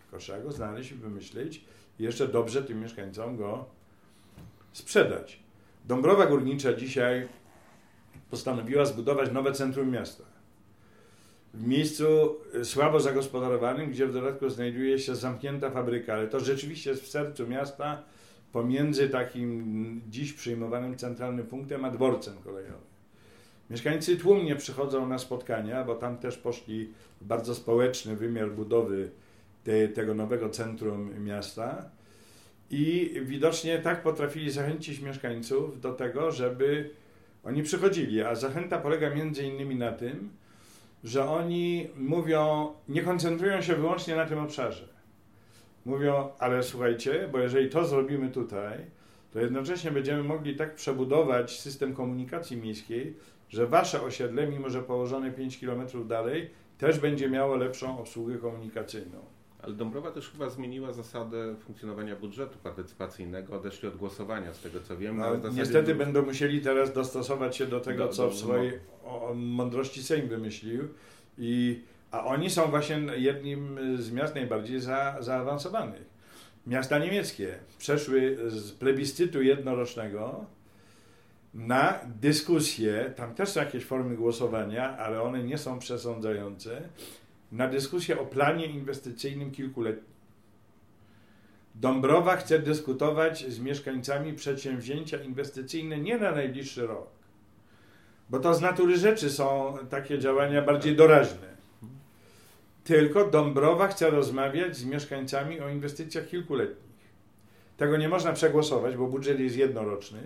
Tylko 0.03 0.19
trzeba 0.19 0.41
go 0.41 0.53
znaleźć 0.53 0.93
i 0.93 0.95
wymyślić 0.95 1.65
i 1.99 2.03
jeszcze 2.03 2.29
dobrze 2.29 2.63
tym 2.63 2.81
mieszkańcom 2.81 3.37
go 3.37 3.65
sprzedać. 4.73 5.39
Dąbrowa 5.85 6.27
Górnicza 6.27 6.73
dzisiaj 6.73 7.29
postanowiła 8.31 8.85
zbudować 8.85 9.33
nowe 9.33 9.53
centrum 9.53 9.91
miasta 9.91 10.25
w 11.55 11.67
miejscu 11.67 12.05
y, 12.55 12.65
słabo 12.65 13.01
zagospodarowanym, 13.01 13.91
gdzie 13.91 14.07
w 14.07 14.13
dodatku 14.13 14.51
znajduje 14.51 14.99
się 14.99 15.17
zamknięta 15.17 15.71
fabryka, 15.71 16.15
ale 16.15 16.29
to 16.29 16.41
rzeczywiście 16.41 16.91
jest 16.91 17.03
w 17.03 17.09
sercu 17.09 17.49
miasta, 17.49 18.03
pomiędzy 18.53 19.09
takim 19.09 20.03
dziś 20.09 20.33
przyjmowanym 20.33 20.97
centralnym 20.97 21.47
punktem 21.47 21.85
a 21.85 21.91
dworcem 21.91 22.35
kolejowym. 22.45 22.93
Mieszkańcy 23.71 24.17
tłumnie 24.17 24.57
przychodzą 24.57 25.09
na 25.09 25.19
spotkania, 25.19 25.85
bo 25.85 25.95
tam 25.95 26.19
też 26.19 26.37
poszli 26.37 26.93
bardzo 27.21 27.55
społeczny 27.55 28.17
wymiar 28.17 28.51
budowy 28.51 29.11
te, 29.65 29.89
tego 29.89 30.15
nowego 30.15 30.49
centrum 30.49 31.25
miasta. 31.25 31.91
I 32.71 33.15
widocznie 33.23 33.79
tak 33.79 34.03
potrafili 34.03 34.51
zachęcić 34.51 35.01
mieszkańców 35.01 35.81
do 35.81 35.93
tego, 35.93 36.33
żeby 36.33 36.91
oni 37.45 37.63
przychodzili, 37.63 38.23
a 38.23 38.35
zachęta 38.35 38.79
polega 38.79 39.15
między 39.15 39.47
innymi 39.47 39.77
na 39.77 39.93
tym, 39.93 40.31
że 41.05 41.29
oni 41.29 41.89
mówią, 41.97 42.73
nie 42.89 43.03
koncentrują 43.03 43.61
się 43.61 43.75
wyłącznie 43.75 44.17
na 44.17 44.27
tym 44.27 44.39
obszarze. 44.39 44.89
Mówią, 45.85 46.29
ale 46.39 46.63
słuchajcie, 46.63 47.29
bo 47.33 47.39
jeżeli 47.39 47.71
to 47.71 47.85
zrobimy 47.85 48.31
tutaj, 48.31 48.79
to 49.31 49.41
jednocześnie 49.41 49.91
będziemy 49.91 50.23
mogli 50.23 50.57
tak 50.57 50.75
przebudować 50.75 51.61
system 51.61 51.95
komunikacji 51.95 52.57
miejskiej, 52.57 53.17
że 53.49 53.67
wasze 53.67 54.03
osiedle, 54.03 54.47
mimo 54.47 54.71
że 54.71 54.83
położone 54.83 55.31
5 55.31 55.59
km 55.59 56.09
dalej, 56.09 56.51
też 56.79 56.99
będzie 56.99 57.31
miało 57.31 57.57
lepszą 57.57 57.99
obsługę 57.99 58.39
komunikacyjną. 58.39 59.19
Ale 59.63 59.75
Dąbrowa 59.75 60.11
też 60.11 60.31
chyba 60.31 60.51
zmieniła 60.51 60.93
zasadę 60.93 61.57
funkcjonowania 61.57 62.17
budżetu 62.17 62.59
partycypacyjnego, 62.63 63.57
odeszli 63.57 63.89
od 63.89 63.97
głosowania, 63.97 64.55
z 64.55 64.61
tego 64.61 64.81
co 64.81 64.97
wiem. 64.97 65.17
No, 65.17 65.51
niestety 65.53 65.95
będą 65.95 66.23
musieli 66.23 66.61
teraz 66.61 66.93
dostosować 66.93 67.57
się 67.57 67.67
do 67.67 67.81
tego, 67.81 68.07
do, 68.07 68.13
co 68.13 68.31
w 68.31 68.37
swojej 68.37 68.81
o, 69.05 69.33
mądrości 69.35 70.03
Sejm 70.03 70.29
wymyślił. 70.29 70.89
I, 71.39 71.81
a 72.11 72.25
oni 72.25 72.51
są 72.51 72.71
właśnie 72.71 72.97
jednym 73.17 73.79
z 73.99 74.13
miast 74.13 74.35
najbardziej 74.35 74.81
za, 74.81 75.17
zaawansowanych. 75.21 76.13
Miasta 76.67 76.99
niemieckie 76.99 77.55
przeszły 77.79 78.39
z 78.47 78.73
plebiscytu 78.73 79.43
jednorocznego 79.43 80.47
na 81.55 82.01
dyskusję, 82.21 83.13
tam 83.17 83.35
też 83.35 83.49
są 83.49 83.61
jakieś 83.61 83.85
formy 83.85 84.17
głosowania, 84.17 84.97
ale 84.99 85.23
one 85.23 85.43
nie 85.43 85.59
są 85.59 85.79
przesądzające, 85.79 86.83
na 87.53 87.69
dyskusję 87.69 88.21
o 88.21 88.27
planie 88.27 88.67
inwestycyjnym 88.67 89.51
kilkuletnim. 89.51 90.13
Dąbrowa 91.75 92.37
chce 92.37 92.59
dyskutować 92.59 93.47
z 93.49 93.59
mieszkańcami 93.59 94.33
przedsięwzięcia 94.33 95.23
inwestycyjne 95.23 95.99
nie 95.99 96.19
na 96.19 96.33
najbliższy 96.33 96.87
rok, 96.87 97.09
bo 98.31 98.39
to 98.39 98.55
z 98.55 98.61
natury 98.61 98.97
rzeczy 98.97 99.31
są 99.31 99.79
takie 99.91 100.19
działania 100.19 100.63
bardziej 100.63 100.97
doraźne. 100.97 101.53
Tylko 102.85 103.31
Dąbrowa 103.31 103.89
chce 103.89 104.11
rozmawiać 104.11 104.77
z 104.77 104.85
mieszkańcami 104.85 105.61
o 105.61 105.69
inwestycjach 105.69 106.27
kilkuletnich. 106.27 106.93
Tego 107.77 107.97
nie 107.97 108.09
można 108.09 108.33
przegłosować, 108.33 108.97
bo 108.97 109.07
budżet 109.07 109.41
jest 109.41 109.57
jednoroczny, 109.57 110.21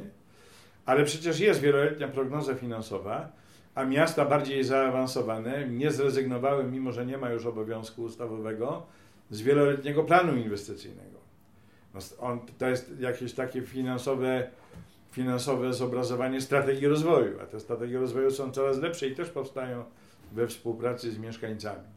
ale 0.87 1.05
przecież 1.05 1.41
jest 1.41 1.61
wieloletnia 1.61 2.09
prognoza 2.09 2.55
finansowa, 2.55 3.33
a 3.77 3.85
miasta 3.85 4.25
bardziej 4.25 4.65
zaawansowane 4.65 5.69
nie 5.69 5.91
zrezygnowały, 5.91 6.65
mimo 6.65 6.93
że 6.93 7.07
nie 7.07 7.19
ma 7.19 7.31
już 7.31 7.47
obowiązku 7.47 8.03
ustawowego, 8.03 8.87
z 9.31 9.41
wieloletniego 9.41 10.05
planu 10.05 10.37
inwestycyjnego. 10.37 11.19
No, 11.95 12.01
on, 12.21 12.41
to 12.59 12.69
jest 12.69 13.01
jakieś 13.01 13.33
takie 13.33 13.63
finansowe, 13.63 14.51
finansowe 15.11 15.73
zobrazowanie 15.73 16.41
strategii 16.41 16.87
rozwoju, 16.87 17.41
a 17.41 17.47
te 17.47 17.61
strategie 17.61 17.99
rozwoju 17.99 18.31
są 18.31 18.51
coraz 18.51 18.79
lepsze 18.79 19.07
i 19.09 19.15
też 19.15 19.31
powstają 19.31 19.85
we 20.33 20.47
współpracy 20.47 21.13
z 21.13 21.19
mieszkańcami. 21.19 21.89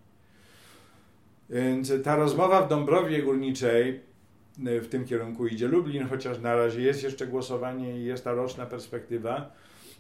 Więc 1.49 1.91
ta 2.03 2.15
rozmowa 2.15 2.61
w 2.61 2.69
Dąbrowie 2.69 3.23
Górniczej 3.23 3.99
w 4.57 4.87
tym 4.87 5.05
kierunku 5.05 5.47
idzie. 5.47 5.67
Lublin, 5.67 6.07
chociaż 6.07 6.39
na 6.39 6.55
razie 6.55 6.81
jest 6.81 7.03
jeszcze 7.03 7.27
głosowanie 7.27 7.99
i 7.99 8.05
jest 8.05 8.23
ta 8.23 8.33
roczna 8.33 8.65
perspektywa, 8.65 9.51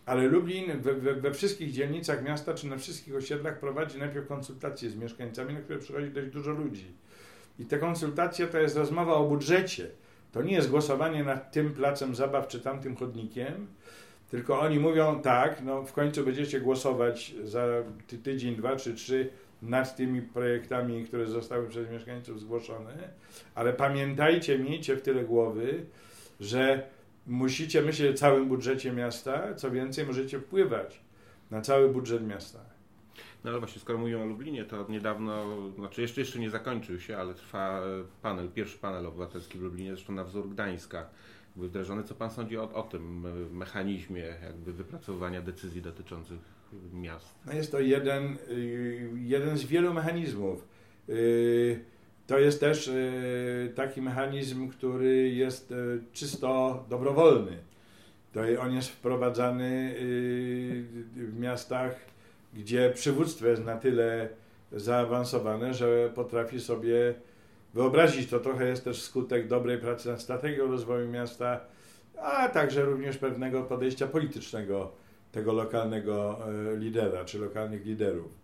ale 0.09 0.27
Lublin 0.27 0.81
we, 0.81 0.93
we, 0.93 1.13
we, 1.13 1.33
wszystkich 1.33 1.71
dzielnicach 1.71 2.23
miasta 2.23 2.53
czy 2.53 2.67
na 2.67 2.77
wszystkich 2.77 3.15
osiedlach 3.15 3.59
prowadzi 3.59 3.99
najpierw 3.99 4.27
konsultacje 4.27 4.89
z 4.89 4.95
mieszkańcami, 4.95 5.53
na 5.53 5.59
które 5.59 5.79
przychodzi 5.79 6.11
dość 6.11 6.27
dużo 6.27 6.51
ludzi. 6.51 6.85
I 7.59 7.65
te 7.65 7.77
konsultacje 7.77 8.47
to 8.47 8.59
jest 8.59 8.77
rozmowa 8.77 9.13
o 9.13 9.27
budżecie. 9.27 9.87
To 10.31 10.41
nie 10.41 10.53
jest 10.53 10.69
głosowanie 10.69 11.23
nad 11.23 11.51
tym 11.51 11.73
placem 11.73 12.15
zabaw 12.15 12.47
czy 12.47 12.59
tamtym 12.59 12.95
chodnikiem, 12.95 13.67
tylko 14.29 14.59
oni 14.59 14.79
mówią 14.79 15.21
tak, 15.21 15.61
no 15.63 15.83
w 15.83 15.93
końcu 15.93 16.25
będziecie 16.25 16.61
głosować 16.61 17.33
za 17.43 17.67
ty, 18.07 18.17
tydzień, 18.17 18.55
dwa 18.55 18.75
czy 18.75 18.93
trzy 18.93 19.29
nad 19.61 19.95
tymi 19.95 20.21
projektami, 20.21 21.05
które 21.05 21.27
zostały 21.27 21.67
przez 21.67 21.89
mieszkańców 21.89 22.39
zgłoszone, 22.39 23.09
ale 23.55 23.73
pamiętajcie, 23.73 24.59
miejcie 24.59 24.95
w 24.95 25.01
tyle 25.01 25.23
głowy, 25.23 25.85
że 26.39 26.89
musicie 27.29 27.81
myśleć 27.81 28.15
o 28.15 28.17
całym 28.17 28.47
budżecie 28.47 28.91
miasta, 28.91 29.55
co 29.55 29.71
więcej, 29.71 30.05
możecie 30.05 30.39
wpływać 30.39 31.01
na 31.51 31.61
cały 31.61 31.89
budżet 31.89 32.27
miasta. 32.27 32.59
No 33.43 33.49
ale 33.49 33.59
właśnie, 33.59 33.81
skoro 33.81 33.99
mówimy 33.99 34.21
o 34.21 34.25
Lublinie, 34.25 34.65
to 34.65 34.85
niedawno, 34.89 35.45
znaczy 35.75 36.01
jeszcze, 36.01 36.21
jeszcze 36.21 36.39
nie 36.39 36.49
zakończył 36.49 36.99
się, 36.99 37.17
ale 37.17 37.33
trwa 37.33 37.81
panel, 38.21 38.49
pierwszy 38.49 38.77
panel 38.77 39.05
obywatelski 39.07 39.59
w 39.59 39.61
Lublinie, 39.61 39.95
zresztą 39.95 40.13
na 40.13 40.23
wzór 40.23 40.49
Gdańska 40.49 41.09
wdrożony. 41.55 42.03
Co 42.03 42.15
Pan 42.15 42.31
sądzi 42.31 42.57
o, 42.57 42.73
o 42.73 42.83
tym 42.83 43.25
mechanizmie 43.57 44.33
jakby 44.43 44.73
wypracowywania 44.73 45.41
decyzji 45.41 45.81
dotyczących 45.81 46.39
miast? 46.93 47.35
No 47.45 47.53
jest 47.53 47.71
to 47.71 47.79
jeden, 47.79 48.37
y, 48.49 49.09
jeden 49.15 49.57
z 49.57 49.65
wielu 49.65 49.93
mechanizmów. 49.93 50.67
To 52.29 52.39
jest 52.39 52.59
też 52.59 52.87
y, 52.87 53.73
taki 53.75 54.01
mechanizm, 54.01 54.67
który 54.67 55.29
jest 55.29 55.73
czysto 56.13 56.83
dobrowolny. 56.89 57.57
To 58.33 58.41
on 58.61 58.73
jest 58.73 58.89
wprowadzany 58.89 59.95
w 61.15 61.39
miastach, 61.39 61.95
gdzie 62.53 62.91
przywództwo 62.95 63.47
jest 63.47 63.65
na 63.65 63.77
tyle 63.77 64.29
zaawansowane, 64.71 65.73
że 65.73 66.09
potrafi 66.15 66.59
sobie 66.59 67.13
wyobrazić. 67.73 68.29
To 68.29 68.39
trochę 68.39 68.67
jest 68.67 68.83
też 68.83 69.01
skutek 69.01 69.47
dobrej 69.47 69.77
pracy 69.77 70.09
nad 70.09 70.21
strategią 70.21 70.71
rozwoju 70.71 71.09
miasta, 71.09 71.59
a 72.17 72.49
także 72.49 72.85
również 72.85 73.17
pewnego 73.17 73.63
podejścia 73.63 74.07
politycznego 74.07 74.91
tego 75.31 75.53
lokalnego 75.53 76.39
e, 76.73 76.77
lidera 76.77 77.25
czy 77.25 77.39
lokalnych 77.39 77.85
liderów. 77.85 78.38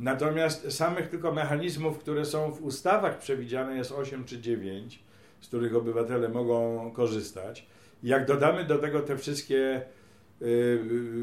Natomiast 0.00 0.72
samych 0.72 1.08
tylko 1.08 1.32
mechanizmów, 1.32 1.98
które 1.98 2.24
są 2.24 2.52
w 2.52 2.62
ustawach 2.62 3.18
przewidziane 3.18 3.76
jest 3.76 3.92
8 3.92 4.24
czy 4.24 4.40
9, 4.40 5.02
z 5.40 5.48
których 5.48 5.76
obywatele 5.76 6.28
mogą 6.28 6.90
korzystać. 6.92 7.66
Jak 8.02 8.26
dodamy 8.26 8.64
do 8.64 8.78
tego 8.78 9.00
te 9.00 9.16
wszystkie 9.16 9.82
y, 10.42 10.78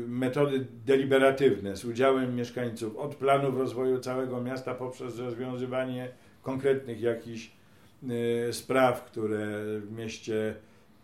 metody 0.07 0.67
deliberatywne 0.85 1.75
z 1.77 1.85
udziałem 1.85 2.35
mieszkańców, 2.35 2.97
od 2.97 3.15
planów 3.15 3.57
rozwoju 3.57 3.99
całego 3.99 4.41
miasta 4.41 4.75
poprzez 4.75 5.19
rozwiązywanie 5.19 6.09
konkretnych 6.41 7.01
jakichś 7.01 7.51
y, 8.49 8.53
spraw, 8.53 9.05
które 9.05 9.47
w 9.79 9.91
mieście 9.91 10.55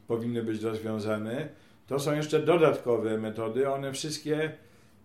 powinny 0.07 0.43
być 0.43 0.61
rozwiązane, 0.61 1.49
to 1.87 1.99
są 1.99 2.15
jeszcze 2.15 2.39
dodatkowe 2.39 3.17
metody. 3.17 3.69
One 3.69 3.93
wszystkie 3.93 4.51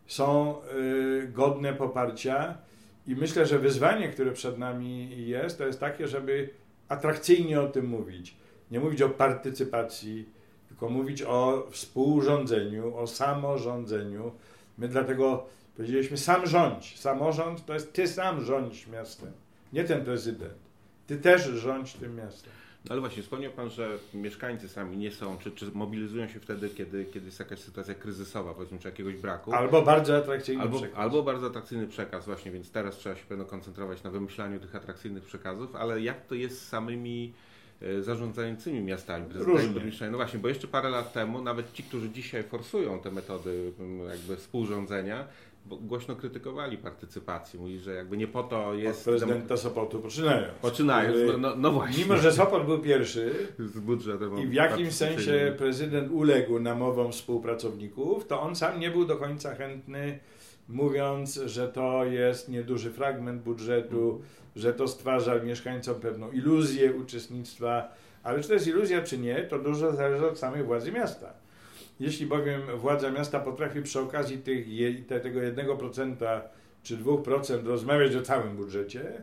są 0.08 0.54
y, 0.62 1.28
godne 1.32 1.72
poparcia 1.72 2.58
i 3.06 3.16
myślę, 3.16 3.46
że 3.46 3.58
wyzwanie, 3.58 4.08
które 4.08 4.32
przed 4.32 4.58
nami 4.58 5.26
jest, 5.26 5.58
to 5.58 5.66
jest 5.66 5.80
takie, 5.80 6.08
żeby 6.08 6.50
atrakcyjnie 6.88 7.60
o 7.60 7.66
tym 7.66 7.86
mówić. 7.86 8.36
Nie 8.70 8.80
mówić 8.80 9.02
o 9.02 9.08
partycypacji, 9.08 10.28
tylko 10.68 10.88
mówić 10.88 11.22
o 11.22 11.66
współrządzeniu, 11.70 12.96
o 12.96 13.06
samorządzeniu. 13.06 14.32
My 14.78 14.88
dlatego 14.88 15.46
powiedzieliśmy 15.76 16.16
sam 16.16 16.46
rządź. 16.46 17.00
Samorząd 17.00 17.66
to 17.66 17.74
jest 17.74 17.92
ty 17.92 18.08
sam 18.08 18.44
rządź 18.44 18.86
miastem, 18.86 19.32
nie 19.72 19.84
ten 19.84 20.04
prezydent. 20.04 20.54
Ty 21.06 21.16
też 21.16 21.42
rządź 21.42 21.94
tym 21.94 22.16
miastem. 22.16 22.52
No 22.88 22.92
ale 22.92 23.00
właśnie, 23.00 23.22
wspomniał 23.22 23.52
Pan, 23.52 23.70
że 23.70 23.98
mieszkańcy 24.14 24.68
sami 24.68 24.96
nie 24.96 25.10
są, 25.10 25.38
czy, 25.38 25.50
czy 25.50 25.70
mobilizują 25.74 26.28
się 26.28 26.40
wtedy, 26.40 26.68
kiedy, 26.70 27.04
kiedy 27.04 27.26
jest 27.26 27.38
jakaś 27.38 27.58
sytuacja 27.58 27.94
kryzysowa, 27.94 28.54
powiedzmy, 28.54 28.78
czy 28.78 28.88
jakiegoś 28.88 29.14
braku. 29.14 29.52
Albo 29.52 29.82
bardzo 29.82 30.16
atrakcyjny 30.16 30.62
albo, 30.62 30.78
przekaz. 30.78 30.98
Albo 30.98 31.22
bardzo 31.22 31.46
atrakcyjny 31.46 31.86
przekaz, 31.86 32.26
właśnie, 32.26 32.52
więc 32.52 32.70
teraz 32.70 32.96
trzeba 32.96 33.16
się 33.16 33.24
pewno 33.24 33.44
koncentrować 33.44 34.02
na 34.02 34.10
wymyślaniu 34.10 34.60
tych 34.60 34.74
atrakcyjnych 34.76 35.24
przekazów, 35.24 35.76
ale 35.76 36.00
jak 36.00 36.26
to 36.26 36.34
jest 36.34 36.62
z 36.62 36.68
samymi 36.68 37.32
e, 37.82 38.02
zarządzającymi 38.02 38.80
miastami, 38.80 39.26
prezydentami 39.26 39.92
No 40.10 40.16
właśnie, 40.16 40.38
bo 40.38 40.48
jeszcze 40.48 40.68
parę 40.68 40.88
lat 40.88 41.12
temu 41.12 41.42
nawet 41.42 41.72
ci, 41.72 41.82
którzy 41.82 42.10
dzisiaj 42.10 42.42
forsują 42.42 43.00
te 43.00 43.10
metody 43.10 43.72
jakby 44.10 44.36
współrządzenia, 44.36 45.24
głośno 45.68 46.16
krytykowali 46.16 46.78
partycypację. 46.78 47.60
Mówi, 47.60 47.78
że 47.78 47.94
jakby 47.94 48.16
nie 48.16 48.26
po 48.26 48.42
to 48.42 48.74
jest... 48.74 48.98
Od 48.98 49.04
prezydenta 49.04 49.56
Sopotu 49.56 49.98
poczynając. 49.98 50.54
Poczynając, 50.62 51.16
no, 51.26 51.38
no, 51.38 51.54
no, 51.56 51.72
właśnie. 51.72 52.02
Mimo, 52.02 52.16
że 52.16 52.32
Sopot 52.32 52.66
był 52.66 52.78
pierwszy 52.78 53.34
z 53.58 53.78
budżetem 53.78 54.38
i 54.38 54.46
w 54.46 54.52
jakimś 54.52 54.92
sensie 54.92 55.54
prezydent 55.58 56.10
uległ 56.12 56.58
namowom 56.58 57.12
współpracowników, 57.12 58.26
to 58.26 58.40
on 58.40 58.56
sam 58.56 58.80
nie 58.80 58.90
był 58.90 59.04
do 59.04 59.16
końca 59.16 59.54
chętny, 59.54 60.18
mówiąc, 60.68 61.40
że 61.46 61.68
to 61.68 62.04
jest 62.04 62.48
nieduży 62.48 62.90
fragment 62.90 63.42
budżetu, 63.42 64.10
mm. 64.10 64.22
że 64.56 64.74
to 64.74 64.88
stwarza 64.88 65.38
mieszkańcom 65.38 65.94
pewną 65.94 66.30
iluzję 66.30 66.94
uczestnictwa, 66.94 67.88
ale 68.22 68.40
czy 68.40 68.48
to 68.48 68.54
jest 68.54 68.66
iluzja, 68.66 69.02
czy 69.02 69.18
nie, 69.18 69.42
to 69.42 69.58
dużo 69.58 69.92
zależy 69.92 70.26
od 70.26 70.38
samej 70.38 70.62
władzy 70.62 70.92
miasta. 70.92 71.32
Jeśli 72.00 72.26
bowiem 72.26 72.62
władza 72.76 73.10
miasta 73.10 73.40
potrafi 73.40 73.82
przy 73.82 74.00
okazji 74.00 74.38
tych, 74.38 74.66
te, 75.06 75.20
tego 75.20 75.40
1% 75.40 76.40
czy 76.82 76.96
2% 76.96 77.66
rozmawiać 77.66 78.16
o 78.16 78.22
całym 78.22 78.56
budżecie, 78.56 79.22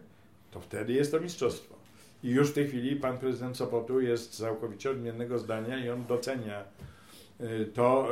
to 0.51 0.59
wtedy 0.59 0.93
jest 0.93 1.11
to 1.11 1.19
mistrzostwo. 1.19 1.75
I 2.23 2.29
już 2.29 2.49
w 2.49 2.53
tej 2.53 2.67
chwili 2.67 2.95
pan 2.95 3.17
prezydent 3.17 3.57
Sopotu 3.57 4.01
jest 4.01 4.37
całkowicie 4.37 4.91
odmiennego 4.91 5.39
zdania 5.39 5.85
i 5.85 5.89
on 5.89 6.05
docenia 6.05 6.63
y, 7.41 7.65
to, 7.73 8.09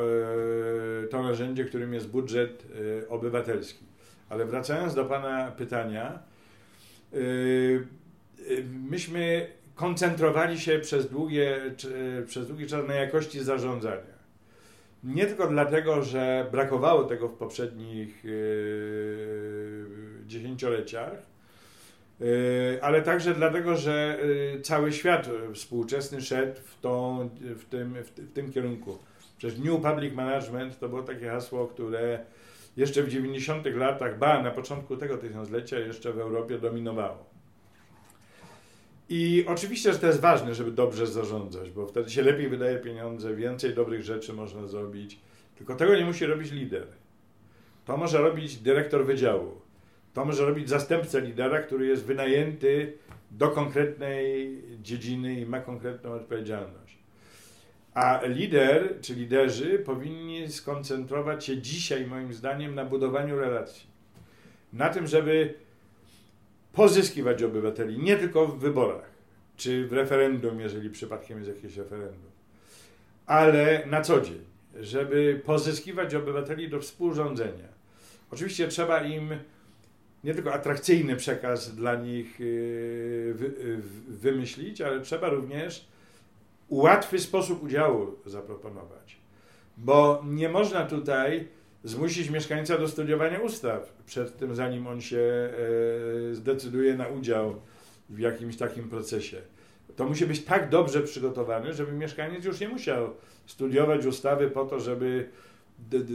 y, 1.03 1.07
to 1.07 1.23
narzędzie, 1.23 1.65
którym 1.65 1.93
jest 1.93 2.07
budżet 2.07 2.65
y, 2.75 3.09
obywatelski. 3.09 3.85
Ale 4.29 4.45
wracając 4.45 4.95
do 4.95 5.05
pana 5.05 5.51
pytania, 5.51 6.19
myśmy 8.89 9.47
koncentrowali 9.75 10.59
się 10.59 10.79
przez, 10.79 11.09
długie, 11.09 11.61
przez 12.27 12.47
długi 12.47 12.67
czas 12.67 12.87
na 12.87 12.93
jakości 12.93 13.43
zarządzania. 13.43 14.12
Nie 15.03 15.25
tylko 15.25 15.47
dlatego, 15.47 16.01
że 16.01 16.47
brakowało 16.51 17.03
tego 17.03 17.27
w 17.27 17.33
poprzednich 17.33 18.23
yy, 18.23 19.85
dziesięcioleciach, 20.27 21.25
yy, 22.19 22.27
ale 22.81 23.01
także 23.01 23.33
dlatego, 23.33 23.75
że 23.75 24.19
yy, 24.53 24.61
cały 24.61 24.93
świat 24.93 25.29
współczesny 25.53 26.21
szedł 26.21 26.59
w, 26.65 26.81
tą, 26.81 27.29
w, 27.41 27.65
tym, 27.65 27.95
w, 28.03 28.33
tym 28.33 28.51
kierunku. 28.51 28.97
Przecież 29.37 29.59
New 29.59 29.81
Public 29.81 30.13
Management 30.13 30.79
to 30.79 30.89
było 30.89 31.01
takie 31.01 31.29
hasło, 31.29 31.67
które 31.67 32.25
jeszcze 32.77 33.03
w 33.03 33.09
90 33.09 33.65
latach, 33.65 34.17
ba, 34.17 34.43
na 34.43 34.51
początku 34.51 34.97
tego 34.97 35.17
tysiąclecia 35.17 35.79
jeszcze 35.79 36.13
w 36.13 36.19
Europie 36.19 36.57
dominowało. 36.57 37.32
I 39.09 39.45
oczywiście, 39.47 39.93
że 39.93 39.99
to 39.99 40.07
jest 40.07 40.19
ważne, 40.19 40.55
żeby 40.55 40.71
dobrze 40.71 41.07
zarządzać, 41.07 41.71
bo 41.71 41.87
wtedy 41.87 42.09
się 42.09 42.21
lepiej 42.21 42.49
wydaje 42.49 42.77
pieniądze, 42.77 43.35
więcej 43.35 43.73
dobrych 43.73 44.03
rzeczy 44.03 44.33
można 44.33 44.67
zrobić. 44.67 45.19
Tylko 45.55 45.75
tego 45.75 45.95
nie 45.95 46.05
musi 46.05 46.25
robić 46.25 46.51
lider. 46.51 46.87
To 47.85 47.97
może 47.97 48.17
robić 48.17 48.57
dyrektor 48.57 49.05
wydziału. 49.05 49.61
To 50.13 50.25
może 50.25 50.45
robić 50.45 50.69
zastępca 50.69 51.19
lidera, 51.19 51.61
który 51.61 51.87
jest 51.87 52.05
wynajęty 52.05 52.93
do 53.31 53.49
konkretnej 53.49 54.57
dziedziny 54.81 55.39
i 55.39 55.45
ma 55.45 55.59
konkretną 55.59 56.13
odpowiedzialność. 56.13 56.97
A 57.93 58.21
lider 58.25 59.01
czy 59.01 59.13
liderzy 59.13 59.79
powinni 59.79 60.51
skoncentrować 60.51 61.45
się 61.45 61.57
dzisiaj, 61.57 62.07
moim 62.07 62.33
zdaniem, 62.33 62.75
na 62.75 62.85
budowaniu 62.85 63.39
relacji. 63.39 63.87
Na 64.73 64.89
tym, 64.89 65.07
żeby 65.07 65.53
pozyskiwać 66.73 67.43
obywateli, 67.43 67.99
nie 67.99 68.17
tylko 68.17 68.47
w 68.47 68.59
wyborach, 68.59 69.09
czy 69.57 69.87
w 69.87 69.93
referendum, 69.93 70.59
jeżeli 70.59 70.89
przypadkiem 70.89 71.37
jest 71.37 71.49
jakieś 71.55 71.77
referendum, 71.77 72.31
ale 73.25 73.85
na 73.85 74.01
co 74.01 74.21
dzień, 74.21 74.41
żeby 74.79 75.41
pozyskiwać 75.45 76.15
obywateli 76.15 76.69
do 76.69 76.79
współrządzenia. 76.79 77.67
Oczywiście 78.31 78.67
trzeba 78.67 79.03
im 79.03 79.29
nie 80.23 80.33
tylko 80.33 80.53
atrakcyjny 80.53 81.15
przekaz 81.15 81.75
dla 81.75 81.95
nich 81.95 82.39
yy, 82.39 83.35
wymyślić, 84.07 84.81
ale 84.81 85.01
trzeba 85.01 85.29
również 85.29 85.87
łatwy 86.69 87.19
sposób 87.19 87.63
udziału 87.63 88.15
zaproponować. 88.25 89.17
Bo 89.77 90.23
nie 90.25 90.49
można 90.49 90.85
tutaj 90.85 91.47
zmusić 91.83 92.29
mieszkańca 92.29 92.77
do 92.77 92.87
studiowania 92.87 93.39
ustaw 93.39 93.93
przed 94.05 94.37
tym, 94.37 94.55
zanim 94.55 94.87
on 94.87 95.01
się 95.01 95.49
e, 96.31 96.35
zdecyduje 96.35 96.97
na 96.97 97.07
udział 97.07 97.61
w 98.09 98.19
jakimś 98.19 98.57
takim 98.57 98.89
procesie. 98.89 99.41
To 99.95 100.05
musi 100.05 100.25
być 100.25 100.43
tak 100.43 100.69
dobrze 100.69 101.01
przygotowane, 101.01 101.73
żeby 101.73 101.91
mieszkaniec 101.91 102.45
już 102.45 102.59
nie 102.59 102.69
musiał 102.69 103.13
studiować 103.45 104.05
ustawy 104.05 104.49
po 104.49 104.65
to, 104.65 104.79
żeby 104.79 105.29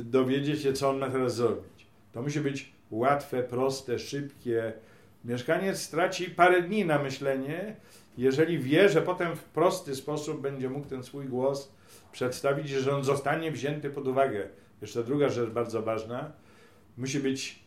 dowiedzieć 0.04 0.62
się, 0.62 0.72
co 0.72 0.90
on 0.90 0.98
ma 0.98 1.10
teraz 1.10 1.34
zrobić. 1.36 1.86
To 2.12 2.22
musi 2.22 2.40
być 2.40 2.72
łatwe, 2.90 3.42
proste, 3.42 3.98
szybkie. 3.98 4.72
Mieszkaniec 5.24 5.78
straci 5.78 6.30
parę 6.30 6.62
dni 6.62 6.84
na 6.84 6.98
myślenie, 6.98 7.76
jeżeli 8.18 8.58
wie, 8.58 8.88
że 8.88 9.02
potem 9.02 9.36
w 9.36 9.42
prosty 9.42 9.96
sposób 9.96 10.40
będzie 10.40 10.70
mógł 10.70 10.88
ten 10.88 11.02
swój 11.02 11.26
głos 11.26 11.72
przedstawić, 12.12 12.68
że 12.68 12.96
on 12.96 13.04
zostanie 13.04 13.52
wzięty 13.52 13.90
pod 13.90 14.08
uwagę 14.08 14.48
jeszcze 14.80 15.04
druga 15.04 15.28
rzecz 15.28 15.50
bardzo 15.50 15.82
ważna, 15.82 16.32
musi 16.96 17.20
być 17.20 17.62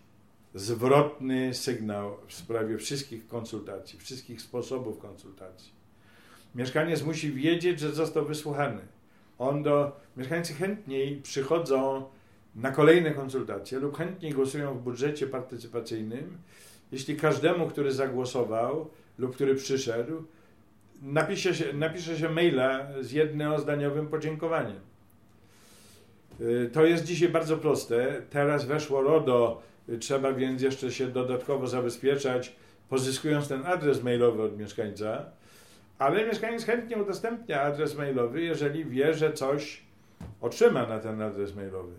zwrotny 0.56 1.54
sygnał 1.54 2.18
w 2.28 2.34
sprawie 2.34 2.78
wszystkich 2.78 3.28
konsultacji, 3.28 4.00
wszystkich 4.00 4.42
sposobów 4.42 5.00
konsultacji. 5.00 5.72
Mieszkaniec 6.56 7.04
musi 7.04 7.32
wiedzieć, 7.32 7.80
że 7.80 7.92
został 7.92 8.26
wysłuchany. 8.26 8.82
On 9.40 9.64
do, 9.64 10.00
mieszkańcy 10.18 10.54
chętniej 10.54 11.22
przychodzą 11.22 12.06
na 12.56 12.72
kolejne 12.72 13.12
konsultacje 13.12 13.80
lub 13.80 13.98
chętnie 13.98 14.34
głosują 14.34 14.78
w 14.78 14.82
budżecie 14.82 15.28
partycypacyjnym, 15.28 16.38
jeśli 16.92 17.16
każdemu, 17.16 17.68
który 17.68 17.92
zagłosował 17.92 18.90
lub 19.18 19.36
który 19.36 19.56
przyszedł, 19.56 20.24
napisze 21.02 21.56
się, 21.56 21.74
napisze 21.74 22.18
się 22.18 22.30
maila 22.30 22.88
z 23.02 23.12
jednozdaniowym 23.12 24.08
podziękowaniem. 24.08 24.91
Y, 26.42 26.70
to 26.74 26.86
jest 26.86 27.06
dzisiaj 27.06 27.30
bardzo 27.30 27.58
proste. 27.58 28.22
Teraz 28.30 28.66
weszło 28.66 29.02
RODO, 29.02 29.62
trzeba 30.00 30.34
więc 30.34 30.62
jeszcze 30.62 30.92
się 30.92 31.08
dodatkowo 31.08 31.68
zabezpieczać, 31.68 32.56
pozyskując 32.90 33.48
ten 33.48 33.66
adres 33.66 34.04
mailowy 34.04 34.44
od 34.44 34.58
mieszkańca, 34.58 35.26
ale 35.98 36.26
mieszkaniec 36.26 36.66
chętnie 36.66 36.98
udostępnia 36.98 37.62
adres 37.62 37.98
mailowy, 37.98 38.42
jeżeli 38.42 38.86
wie, 38.86 39.14
że 39.14 39.34
coś 39.34 39.84
otrzyma 40.42 40.86
na 40.88 41.00
ten 41.00 41.22
adres 41.22 41.56
mailowy. 41.56 41.94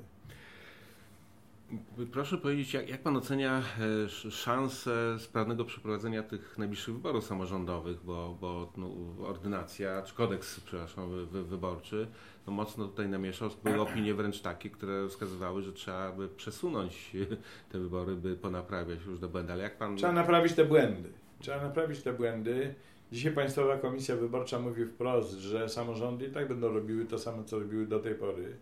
Proszę 2.13 2.39
powiedzieć, 2.39 2.75
jak, 2.75 2.89
jak 2.89 3.03
Pan 3.03 3.17
ocenia 3.17 3.63
e, 4.07 4.31
szanse 4.31 5.19
sprawnego 5.19 5.65
przeprowadzenia 5.65 6.23
tych 6.23 6.59
najbliższych 6.59 6.95
wyborów 6.95 7.25
samorządowych, 7.25 8.05
bo, 8.05 8.37
bo 8.41 8.73
no, 8.77 8.89
ordynacja, 9.27 10.03
czy 10.03 10.15
kodeks, 10.15 10.61
przepraszam, 10.61 11.27
wy, 11.27 11.45
wyborczy, 11.45 12.07
no 12.47 12.53
mocno 12.53 12.89
tutaj 12.89 13.09
namieszał. 13.09 13.51
Były 13.65 13.81
opinie 13.81 14.15
wręcz 14.15 14.41
takie, 14.41 14.71
które 14.71 15.09
wskazywały, 15.09 15.63
że 15.63 15.73
trzeba 15.73 16.13
by 16.13 16.29
przesunąć 16.29 17.13
te 17.73 17.79
wybory, 17.79 18.17
by 18.17 18.37
ponaprawiać 18.37 19.05
różne 19.07 19.29
błędy. 19.29 19.53
Ale 19.53 19.63
jak 19.63 19.79
Pan... 19.79 19.97
Trzeba 19.97 20.13
naprawić 20.13 20.53
te 20.53 20.65
błędy. 20.65 21.13
Trzeba 21.41 21.63
naprawić 21.63 22.03
te 22.03 22.13
błędy. 22.13 22.75
Dzisiaj 23.13 23.33
Państwowa 23.33 23.77
Komisja 23.79 24.17
Wyborcza 24.17 24.59
mówi 24.59 24.85
wprost, 24.85 25.33
że 25.33 25.69
samorządy 25.69 26.27
i 26.27 26.31
tak 26.31 26.49
będą 26.49 26.73
robiły 26.73 27.05
to 27.05 27.19
samo, 27.19 27.45
co 27.45 27.59
robiły 27.59 27.87
do 27.87 28.01
tej 28.01 28.15
pory 28.15 28.57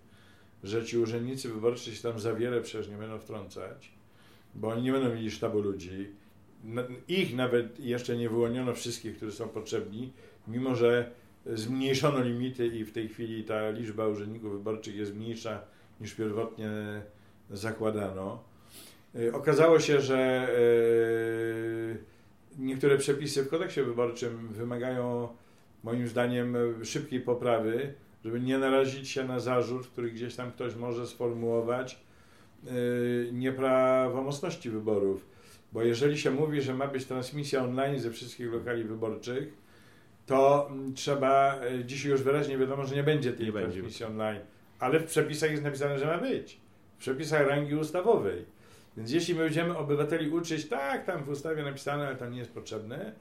że 0.64 0.84
ci 0.84 0.98
urzędnicy 0.98 1.48
wyborczy 1.48 1.96
się 1.96 2.02
tam 2.02 2.20
za 2.20 2.34
wiele 2.34 2.60
przecież 2.60 2.88
nie 2.88 2.96
będą 2.96 3.18
wtrącać, 3.18 3.92
bo 4.54 4.68
oni 4.68 4.82
nie 4.82 4.92
będą 4.92 5.14
mieli 5.14 5.30
sztabu 5.30 5.60
ludzi. 5.60 6.08
Ich 7.08 7.36
nawet 7.36 7.80
jeszcze 7.80 8.16
nie 8.16 8.28
wyłoniono 8.28 8.74
wszystkich, 8.74 9.16
którzy 9.16 9.32
są 9.32 9.48
potrzebni, 9.48 10.12
mimo 10.48 10.74
że 10.74 11.10
zmniejszono 11.46 12.22
limity 12.22 12.66
i 12.66 12.84
w 12.84 12.92
tej 12.92 13.08
chwili 13.08 13.44
ta 13.44 13.70
liczba 13.70 14.08
urzędników 14.08 14.52
wyborczych 14.52 14.96
jest 14.96 15.16
mniejsza 15.16 15.60
niż 16.00 16.14
pierwotnie 16.14 16.70
zakładano. 17.50 18.42
Y, 19.14 19.32
okazało 19.32 19.80
się, 19.80 20.00
że 20.00 20.48
y, 20.58 21.98
niektóre 22.58 22.98
przepisy 22.98 23.42
w 23.42 23.48
kodeksie 23.48 23.82
wyborczym 23.82 24.48
wymagają 24.48 25.28
moim 25.82 26.08
zdaniem 26.08 26.56
szybkiej 26.84 27.20
poprawy, 27.20 27.94
żeby 28.24 28.40
nie 28.40 28.58
narazić 28.58 29.08
się 29.08 29.24
na 29.24 29.40
zarzut, 29.40 29.86
który 29.86 30.10
gdzieś 30.10 30.34
tam 30.34 30.52
ktoś 30.52 30.74
może 30.74 31.06
sformułować 31.06 32.00
yy, 32.64 32.70
nieprawomocności 33.32 34.70
wyborów. 34.70 35.26
Bo 35.72 35.82
jeżeli 35.82 36.18
się 36.18 36.30
mówi, 36.30 36.62
że 36.62 36.74
ma 36.74 36.86
być 36.86 37.04
transmisja 37.04 37.64
online 37.64 37.98
ze 37.98 38.10
wszystkich 38.10 38.52
lokali 38.52 38.84
wyborczych, 38.84 39.54
to 40.26 40.68
mm, 40.70 40.94
trzeba, 40.94 41.64
yy, 41.64 41.84
dzisiaj 41.84 42.12
już 42.12 42.22
wyraźnie 42.22 42.58
wiadomo, 42.58 42.84
że 42.84 42.94
nie 42.94 43.02
będzie 43.02 43.32
tej 43.32 43.46
nie 43.46 43.52
transmisji 43.52 43.82
będzie. 43.82 44.06
online, 44.06 44.40
ale 44.78 45.00
w 45.00 45.04
przepisach 45.04 45.50
jest 45.50 45.62
napisane, 45.62 45.98
że 45.98 46.06
ma 46.06 46.18
być. 46.18 46.60
W 46.96 47.00
przepisach 47.00 47.46
rangi 47.46 47.74
ustawowej. 47.74 48.44
Więc 48.96 49.12
jeśli 49.12 49.34
my 49.34 49.44
będziemy 49.44 49.78
obywateli 49.78 50.30
uczyć, 50.30 50.68
tak, 50.68 51.04
tam 51.04 51.24
w 51.24 51.28
ustawie 51.28 51.62
napisane, 51.62 52.06
ale 52.06 52.16
to 52.16 52.28
nie 52.28 52.38
jest 52.38 52.52
potrzebne, 52.52 53.12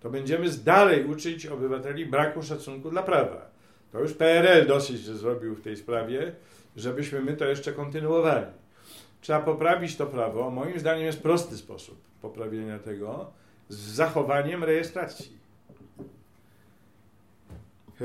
to 0.00 0.10
będziemy 0.10 0.50
dalej 0.50 1.04
uczyć 1.04 1.46
obywateli 1.46 2.06
braku 2.06 2.42
szacunku 2.42 2.90
dla 2.90 3.02
prawa. 3.02 3.57
To 3.92 4.00
już 4.00 4.12
PRL 4.12 4.66
dosyć 4.66 5.00
zrobił 5.00 5.54
w 5.54 5.62
tej 5.62 5.76
sprawie, 5.76 6.32
żebyśmy 6.76 7.20
my 7.20 7.36
to 7.36 7.44
jeszcze 7.44 7.72
kontynuowali. 7.72 8.46
Trzeba 9.20 9.40
poprawić 9.40 9.96
to 9.96 10.06
prawo. 10.06 10.50
Moim 10.50 10.80
zdaniem 10.80 11.06
jest 11.06 11.22
prosty 11.22 11.56
sposób 11.56 11.98
poprawienia 12.22 12.78
tego 12.78 13.30
z 13.68 13.76
zachowaniem 13.76 14.64
rejestracji. 14.64 15.38
E, 18.00 18.04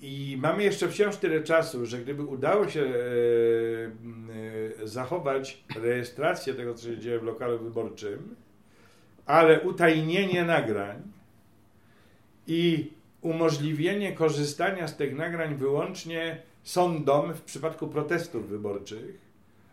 I 0.00 0.36
mamy 0.40 0.62
jeszcze 0.62 0.88
wciąż 0.88 1.16
tyle 1.16 1.42
czasu, 1.42 1.86
że 1.86 1.98
gdyby 1.98 2.24
udało 2.24 2.68
się 2.68 2.80
e, 2.80 2.94
e, 4.82 4.86
zachować 4.88 5.64
rejestrację 5.76 6.54
tego, 6.54 6.74
co 6.74 6.86
się 6.86 6.98
dzieje 6.98 7.18
w 7.18 7.22
lokalu 7.22 7.58
wyborczym, 7.58 8.36
ale 9.26 9.60
utajnienie 9.60 10.44
nagrań 10.44 11.02
i 12.46 12.90
umożliwienie 13.26 14.12
korzystania 14.12 14.88
z 14.88 14.96
tych 14.96 15.16
nagrań 15.16 15.54
wyłącznie 15.54 16.42
sądom 16.62 17.34
w 17.34 17.42
przypadku 17.42 17.88
protestów 17.88 18.48
wyborczych, 18.48 19.18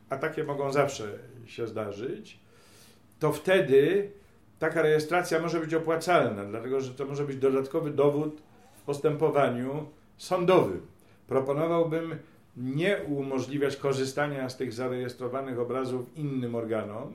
a 0.10 0.18
takie 0.18 0.44
mogą 0.44 0.72
zawsze 0.72 1.20
się 1.46 1.68
zdarzyć, 1.68 2.40
to 3.20 3.34
wtedy 3.34 4.12
taka 4.60 4.82
rejestracja 4.82 5.40
może 5.40 5.60
być 5.60 5.74
opłacalna, 5.74 6.46
dlatego 6.46 6.82
że 6.82 6.94
to 6.94 7.06
może 7.06 7.24
być 7.24 7.38
dodatkowy 7.38 7.92
dowód 7.92 8.42
w 8.76 8.82
postępowaniu 8.82 9.86
sądowym. 10.18 10.82
Proponowałbym 11.28 12.16
nie 12.58 12.98
umożliwiać 13.08 13.76
korzystania 13.76 14.50
z 14.50 14.58
tych 14.58 14.74
zarejestrowanych 14.74 15.60
obrazów 15.60 16.18
innym 16.18 16.56
organom, 16.56 17.14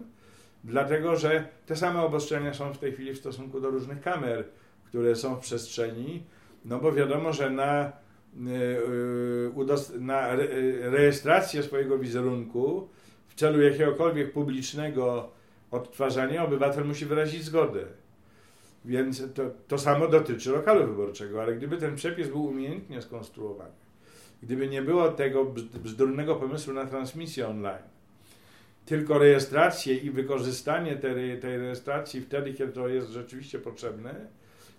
dlatego 0.65 1.17
że 1.17 1.49
te 1.67 1.77
same 1.77 2.03
obostrzenia 2.03 2.55
są 2.55 2.73
w 2.73 2.79
tej 2.79 2.93
chwili 2.93 3.15
w 3.15 3.19
stosunku 3.19 3.61
do 3.61 3.71
różnych 3.71 4.01
kamer 4.01 4.45
które 4.89 5.17
są 5.17 5.37
w 5.37 5.41
przestrzeni, 5.41 6.23
no 6.65 6.79
bo 6.79 6.93
wiadomo, 6.93 7.33
że 7.33 7.51
na, 7.51 7.93
y, 8.47 8.51
y, 9.97 10.01
na 10.01 10.37
rejestrację 10.81 11.63
swojego 11.63 11.99
wizerunku 11.99 12.89
w 13.29 13.35
celu 13.35 13.63
jakiegokolwiek 13.63 14.33
publicznego 14.33 15.31
odtwarzania 15.71 16.45
obywatel 16.45 16.85
musi 16.85 17.07
wyrazić 17.07 17.45
zgodę. 17.45 17.85
Więc 18.85 19.23
to, 19.35 19.51
to 19.69 19.79
samo 19.79 20.09
dotyczy 20.09 20.51
lokalu 20.51 20.87
wyborczego, 20.87 21.43
ale 21.43 21.57
gdyby 21.57 21.77
ten 21.77 21.97
przepis 21.97 22.29
był 22.29 22.45
umiejętnie 22.45 23.03
skonstruowany, 23.03 23.75
gdyby 24.43 24.69
nie 24.69 24.83
było 24.83 25.09
tego 25.09 25.45
bzdurnego 25.85 26.37
pomysłu 26.37 26.73
na 26.73 26.87
transmisję 26.87 27.49
online, 27.49 27.83
tylko 28.87 29.19
rejestrację 29.19 29.97
i 29.97 30.11
wykorzystanie 30.11 30.97
tej, 30.97 31.41
tej 31.41 31.59
rejestracji 31.59 32.21
wtedy, 32.21 32.55
kiedy 32.55 32.73
to 32.73 32.89
jest 32.89 33.11
rzeczywiście 33.11 33.59
potrzebne, 33.59 34.15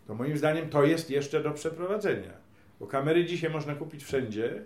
to 0.10 0.15
moim 0.15 0.38
zdaniem 0.38 0.69
to 0.69 0.84
jest 0.86 1.10
jeszcze 1.10 1.43
do 1.43 1.52
przeprowadzenia. 1.52 2.34
Bo 2.80 2.88
kamery 2.88 3.26
dzisiaj 3.26 3.50
można 3.50 3.76
kupić 3.76 4.04
wszędzie 4.04 4.62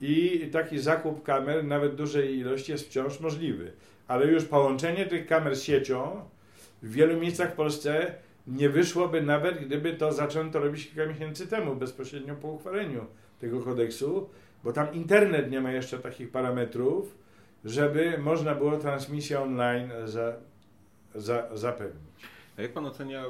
i 0.00 0.48
taki 0.52 0.78
zakup 0.78 1.22
kamer, 1.22 1.64
nawet 1.64 1.94
dużej 1.94 2.38
ilości, 2.38 2.72
jest 2.72 2.86
wciąż 2.86 3.20
możliwy. 3.20 3.72
Ale 4.08 4.26
już 4.26 4.44
połączenie 4.44 5.06
tych 5.06 5.26
kamer 5.26 5.56
z 5.56 5.62
siecią 5.62 6.28
w 6.82 6.92
wielu 6.92 7.20
miejscach 7.20 7.52
w 7.52 7.54
Polsce 7.54 8.14
nie 8.46 8.68
wyszłoby 8.68 9.22
nawet, 9.22 9.66
gdyby 9.66 9.92
to 9.92 10.12
zaczęto 10.12 10.60
robić 10.60 10.86
kilka 10.86 11.06
miesięcy 11.06 11.46
temu, 11.46 11.76
bezpośrednio 11.76 12.34
po 12.34 12.48
uchwaleniu 12.48 13.06
tego 13.40 13.60
kodeksu, 13.60 14.30
bo 14.64 14.72
tam 14.72 14.94
internet 14.94 15.50
nie 15.50 15.60
ma 15.60 15.72
jeszcze 15.72 15.98
takich 15.98 16.30
parametrów, 16.30 17.14
żeby 17.64 18.18
można 18.18 18.54
było 18.54 18.76
transmisję 18.76 19.40
online 19.40 19.90
za, 20.04 20.32
za, 21.14 21.56
zapewnić. 21.56 22.12
A 22.58 22.62
jak 22.62 22.72
pan 22.72 22.86
ocenia 22.86 23.24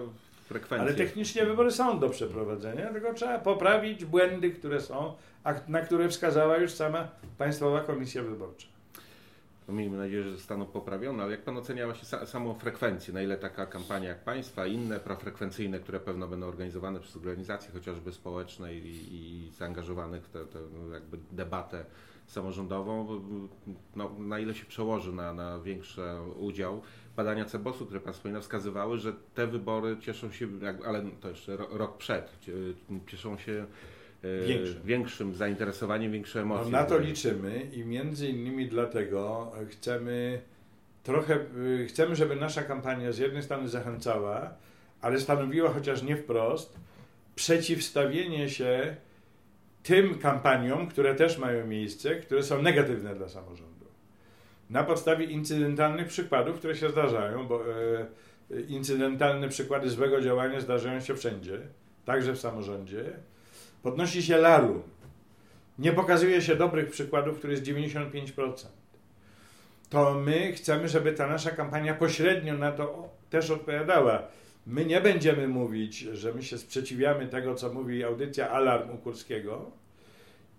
Ale 0.80 0.94
technicznie 0.94 1.46
wybory 1.46 1.70
są 1.70 1.98
do 1.98 2.08
przeprowadzenia, 2.08 2.92
tylko 2.92 3.14
trzeba 3.14 3.38
poprawić 3.38 4.04
błędy, 4.04 4.50
które 4.50 4.80
są, 4.80 5.14
a 5.44 5.54
na 5.68 5.80
które 5.80 6.08
wskazała 6.08 6.56
już 6.56 6.72
sama 6.72 7.08
Państwowa 7.38 7.80
Komisja 7.80 8.22
Wyborcza. 8.22 8.71
No 9.68 9.75
miejmy 9.75 9.98
nadzieję, 9.98 10.22
że 10.22 10.33
zostaną 10.33 10.66
poprawione, 10.66 11.22
ale 11.22 11.33
jak 11.33 11.42
Pan 11.42 11.59
ocenia 11.59 11.87
właśnie 11.87 12.27
samą 12.27 12.55
frekwencję, 12.55 13.14
na 13.14 13.22
ile 13.22 13.37
taka 13.37 13.66
kampania 13.66 14.09
jak 14.09 14.25
Państwa, 14.25 14.66
inne 14.66 15.01
profrekwencyjne, 15.01 15.81
które 15.81 16.01
pewno 16.01 16.29
będą 16.29 16.46
organizowane 16.46 17.01
przez 17.01 17.16
organizacje 17.16 17.72
chociażby 17.72 18.12
społeczne 18.12 18.75
i, 18.75 19.09
i 19.11 19.51
zaangażowanych 19.51 20.25
w 20.25 20.31
tę 20.31 20.38
jakby 20.92 21.18
debatę 21.33 21.85
samorządową, 22.27 23.20
no, 23.96 24.11
na 24.18 24.38
ile 24.38 24.55
się 24.55 24.64
przełoży 24.64 25.12
na, 25.12 25.35
na 25.35 25.59
większy 25.59 26.03
udział? 26.37 26.83
Badania 27.16 27.44
Cebosu, 27.44 27.87
które 27.87 28.01
Pan 28.01 28.12
wspomina, 28.12 28.40
wskazywały, 28.40 28.98
że 28.98 29.12
te 29.35 29.46
wybory 29.46 29.96
cieszą 30.01 30.31
się, 30.31 30.48
ale 30.87 31.05
to 31.20 31.29
jeszcze 31.29 31.57
rok 31.57 31.96
przed, 31.96 32.38
cieszą 33.07 33.38
się 33.38 33.66
większym, 34.46 34.82
większym 34.85 35.35
zainteresowaniem, 35.35 36.12
większe 36.12 36.40
emocje. 36.40 36.72
No 36.72 36.78
na 36.78 36.85
to 36.85 36.98
liczymy 36.98 37.66
i 37.72 37.85
między 37.85 38.28
innymi 38.28 38.68
dlatego 38.68 39.52
chcemy 39.70 40.40
trochę, 41.02 41.35
e, 41.82 41.87
chcemy, 41.87 42.16
żeby 42.16 42.37
nasza 42.37 42.62
kampania 42.62 43.12
z 43.12 43.18
jednej 43.18 43.42
strony 43.42 43.68
zachęcała, 43.68 44.54
ale 45.00 45.20
stanowiła 45.20 45.70
chociaż 45.70 46.02
nie 46.02 46.16
wprost 46.16 46.76
przeciwstawienie 47.35 48.48
się 48.50 48.96
tym 49.82 50.18
kampaniom, 50.18 50.87
które 50.87 51.14
też 51.14 51.38
mają 51.38 51.66
miejsce, 51.66 52.14
które 52.16 52.42
są 52.42 52.62
negatywne 52.62 53.14
dla 53.14 53.28
samorządu 53.28 53.72
na 54.72 54.85
podstawie 54.85 55.24
incydentalnych 55.24 56.08
przykładów, 56.08 56.58
które 56.58 56.76
się 56.76 56.90
zdarzają, 56.90 57.46
bo 57.46 57.62
e, 58.50 58.61
incydentalne 58.61 59.48
przykłady 59.48 59.90
złego 59.90 60.20
działania 60.20 60.61
zdarzają 60.61 61.00
się 61.00 61.14
wszędzie, 61.14 61.58
także 62.04 62.32
w 62.32 62.40
samorządzie, 62.40 63.04
podnosi 63.83 64.23
się 64.23 64.37
larum. 64.37 64.83
nie 65.79 65.92
pokazuje 65.92 66.42
się 66.42 66.57
dobrych 66.57 66.90
przykładów, 66.90 67.38
które 67.38 67.53
jest 67.53 67.64
95%. 67.64 68.66
To 69.90 70.14
my 70.14 70.53
chcemy, 70.53 70.88
żeby 70.88 71.12
ta 71.12 71.27
nasza 71.27 71.51
kampania 71.51 71.95
pośrednio 71.95 72.55
na 72.55 72.73
to 72.73 73.09
też 73.31 73.51
odpowiadała. 73.51 74.23
My 74.66 74.85
nie 74.85 75.01
będziemy 75.01 75.49
mówić, 75.49 75.99
że 75.99 76.35
my 76.35 76.42
się 76.42 76.59
sprzeciwiamy 76.59 77.27
tego, 77.27 77.55
co 77.55 77.73
mówi 77.73 78.05
audycja 78.05 78.51
Alarm 78.51 78.90
u 78.90 78.99
Kurskiego, 78.99 79.71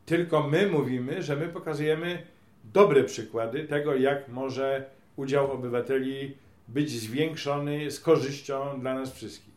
tylko 0.06 0.48
my 0.48 0.68
mówimy, 0.68 1.24
że 1.24 1.36
my 1.36 1.48
pokazujemy 1.48 2.24
dobre 2.64 3.04
przykłady 3.04 3.64
tego, 3.64 3.96
jak 3.96 4.28
może 4.28 4.86
udział 5.16 5.52
obywateli 5.52 6.38
być 6.68 6.90
zwiększony 6.90 7.92
z 7.92 8.00
korzyścią 8.00 8.80
dla 8.82 8.96
nas 8.96 9.14
wszystkich. 9.14 9.53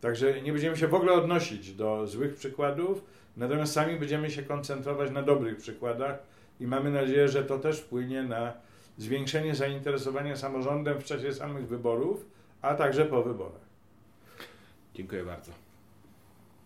Także 0.00 0.42
nie 0.42 0.52
będziemy 0.52 0.76
się 0.76 0.88
w 0.88 0.94
ogóle 0.94 1.12
odnosić 1.12 1.72
do 1.72 2.06
złych 2.06 2.34
przykładów, 2.34 3.04
natomiast 3.36 3.72
sami 3.72 3.98
będziemy 3.98 4.30
się 4.30 4.42
koncentrować 4.42 5.10
na 5.10 5.22
dobrych 5.22 5.56
przykładach 5.56 6.18
i 6.60 6.66
mamy 6.66 6.90
nadzieję, 6.90 7.28
że 7.28 7.44
to 7.44 7.58
też 7.58 7.80
wpłynie 7.80 8.22
na 8.22 8.52
zwiększenie 8.98 9.54
zainteresowania 9.54 10.36
samorządem 10.36 11.00
w 11.00 11.04
czasie 11.04 11.32
samych 11.32 11.68
wyborów, 11.68 12.26
a 12.62 12.74
także 12.74 13.04
po 13.04 13.22
wyborach. 13.22 13.68
Dziękuję 14.94 15.24
bardzo. 15.24 15.67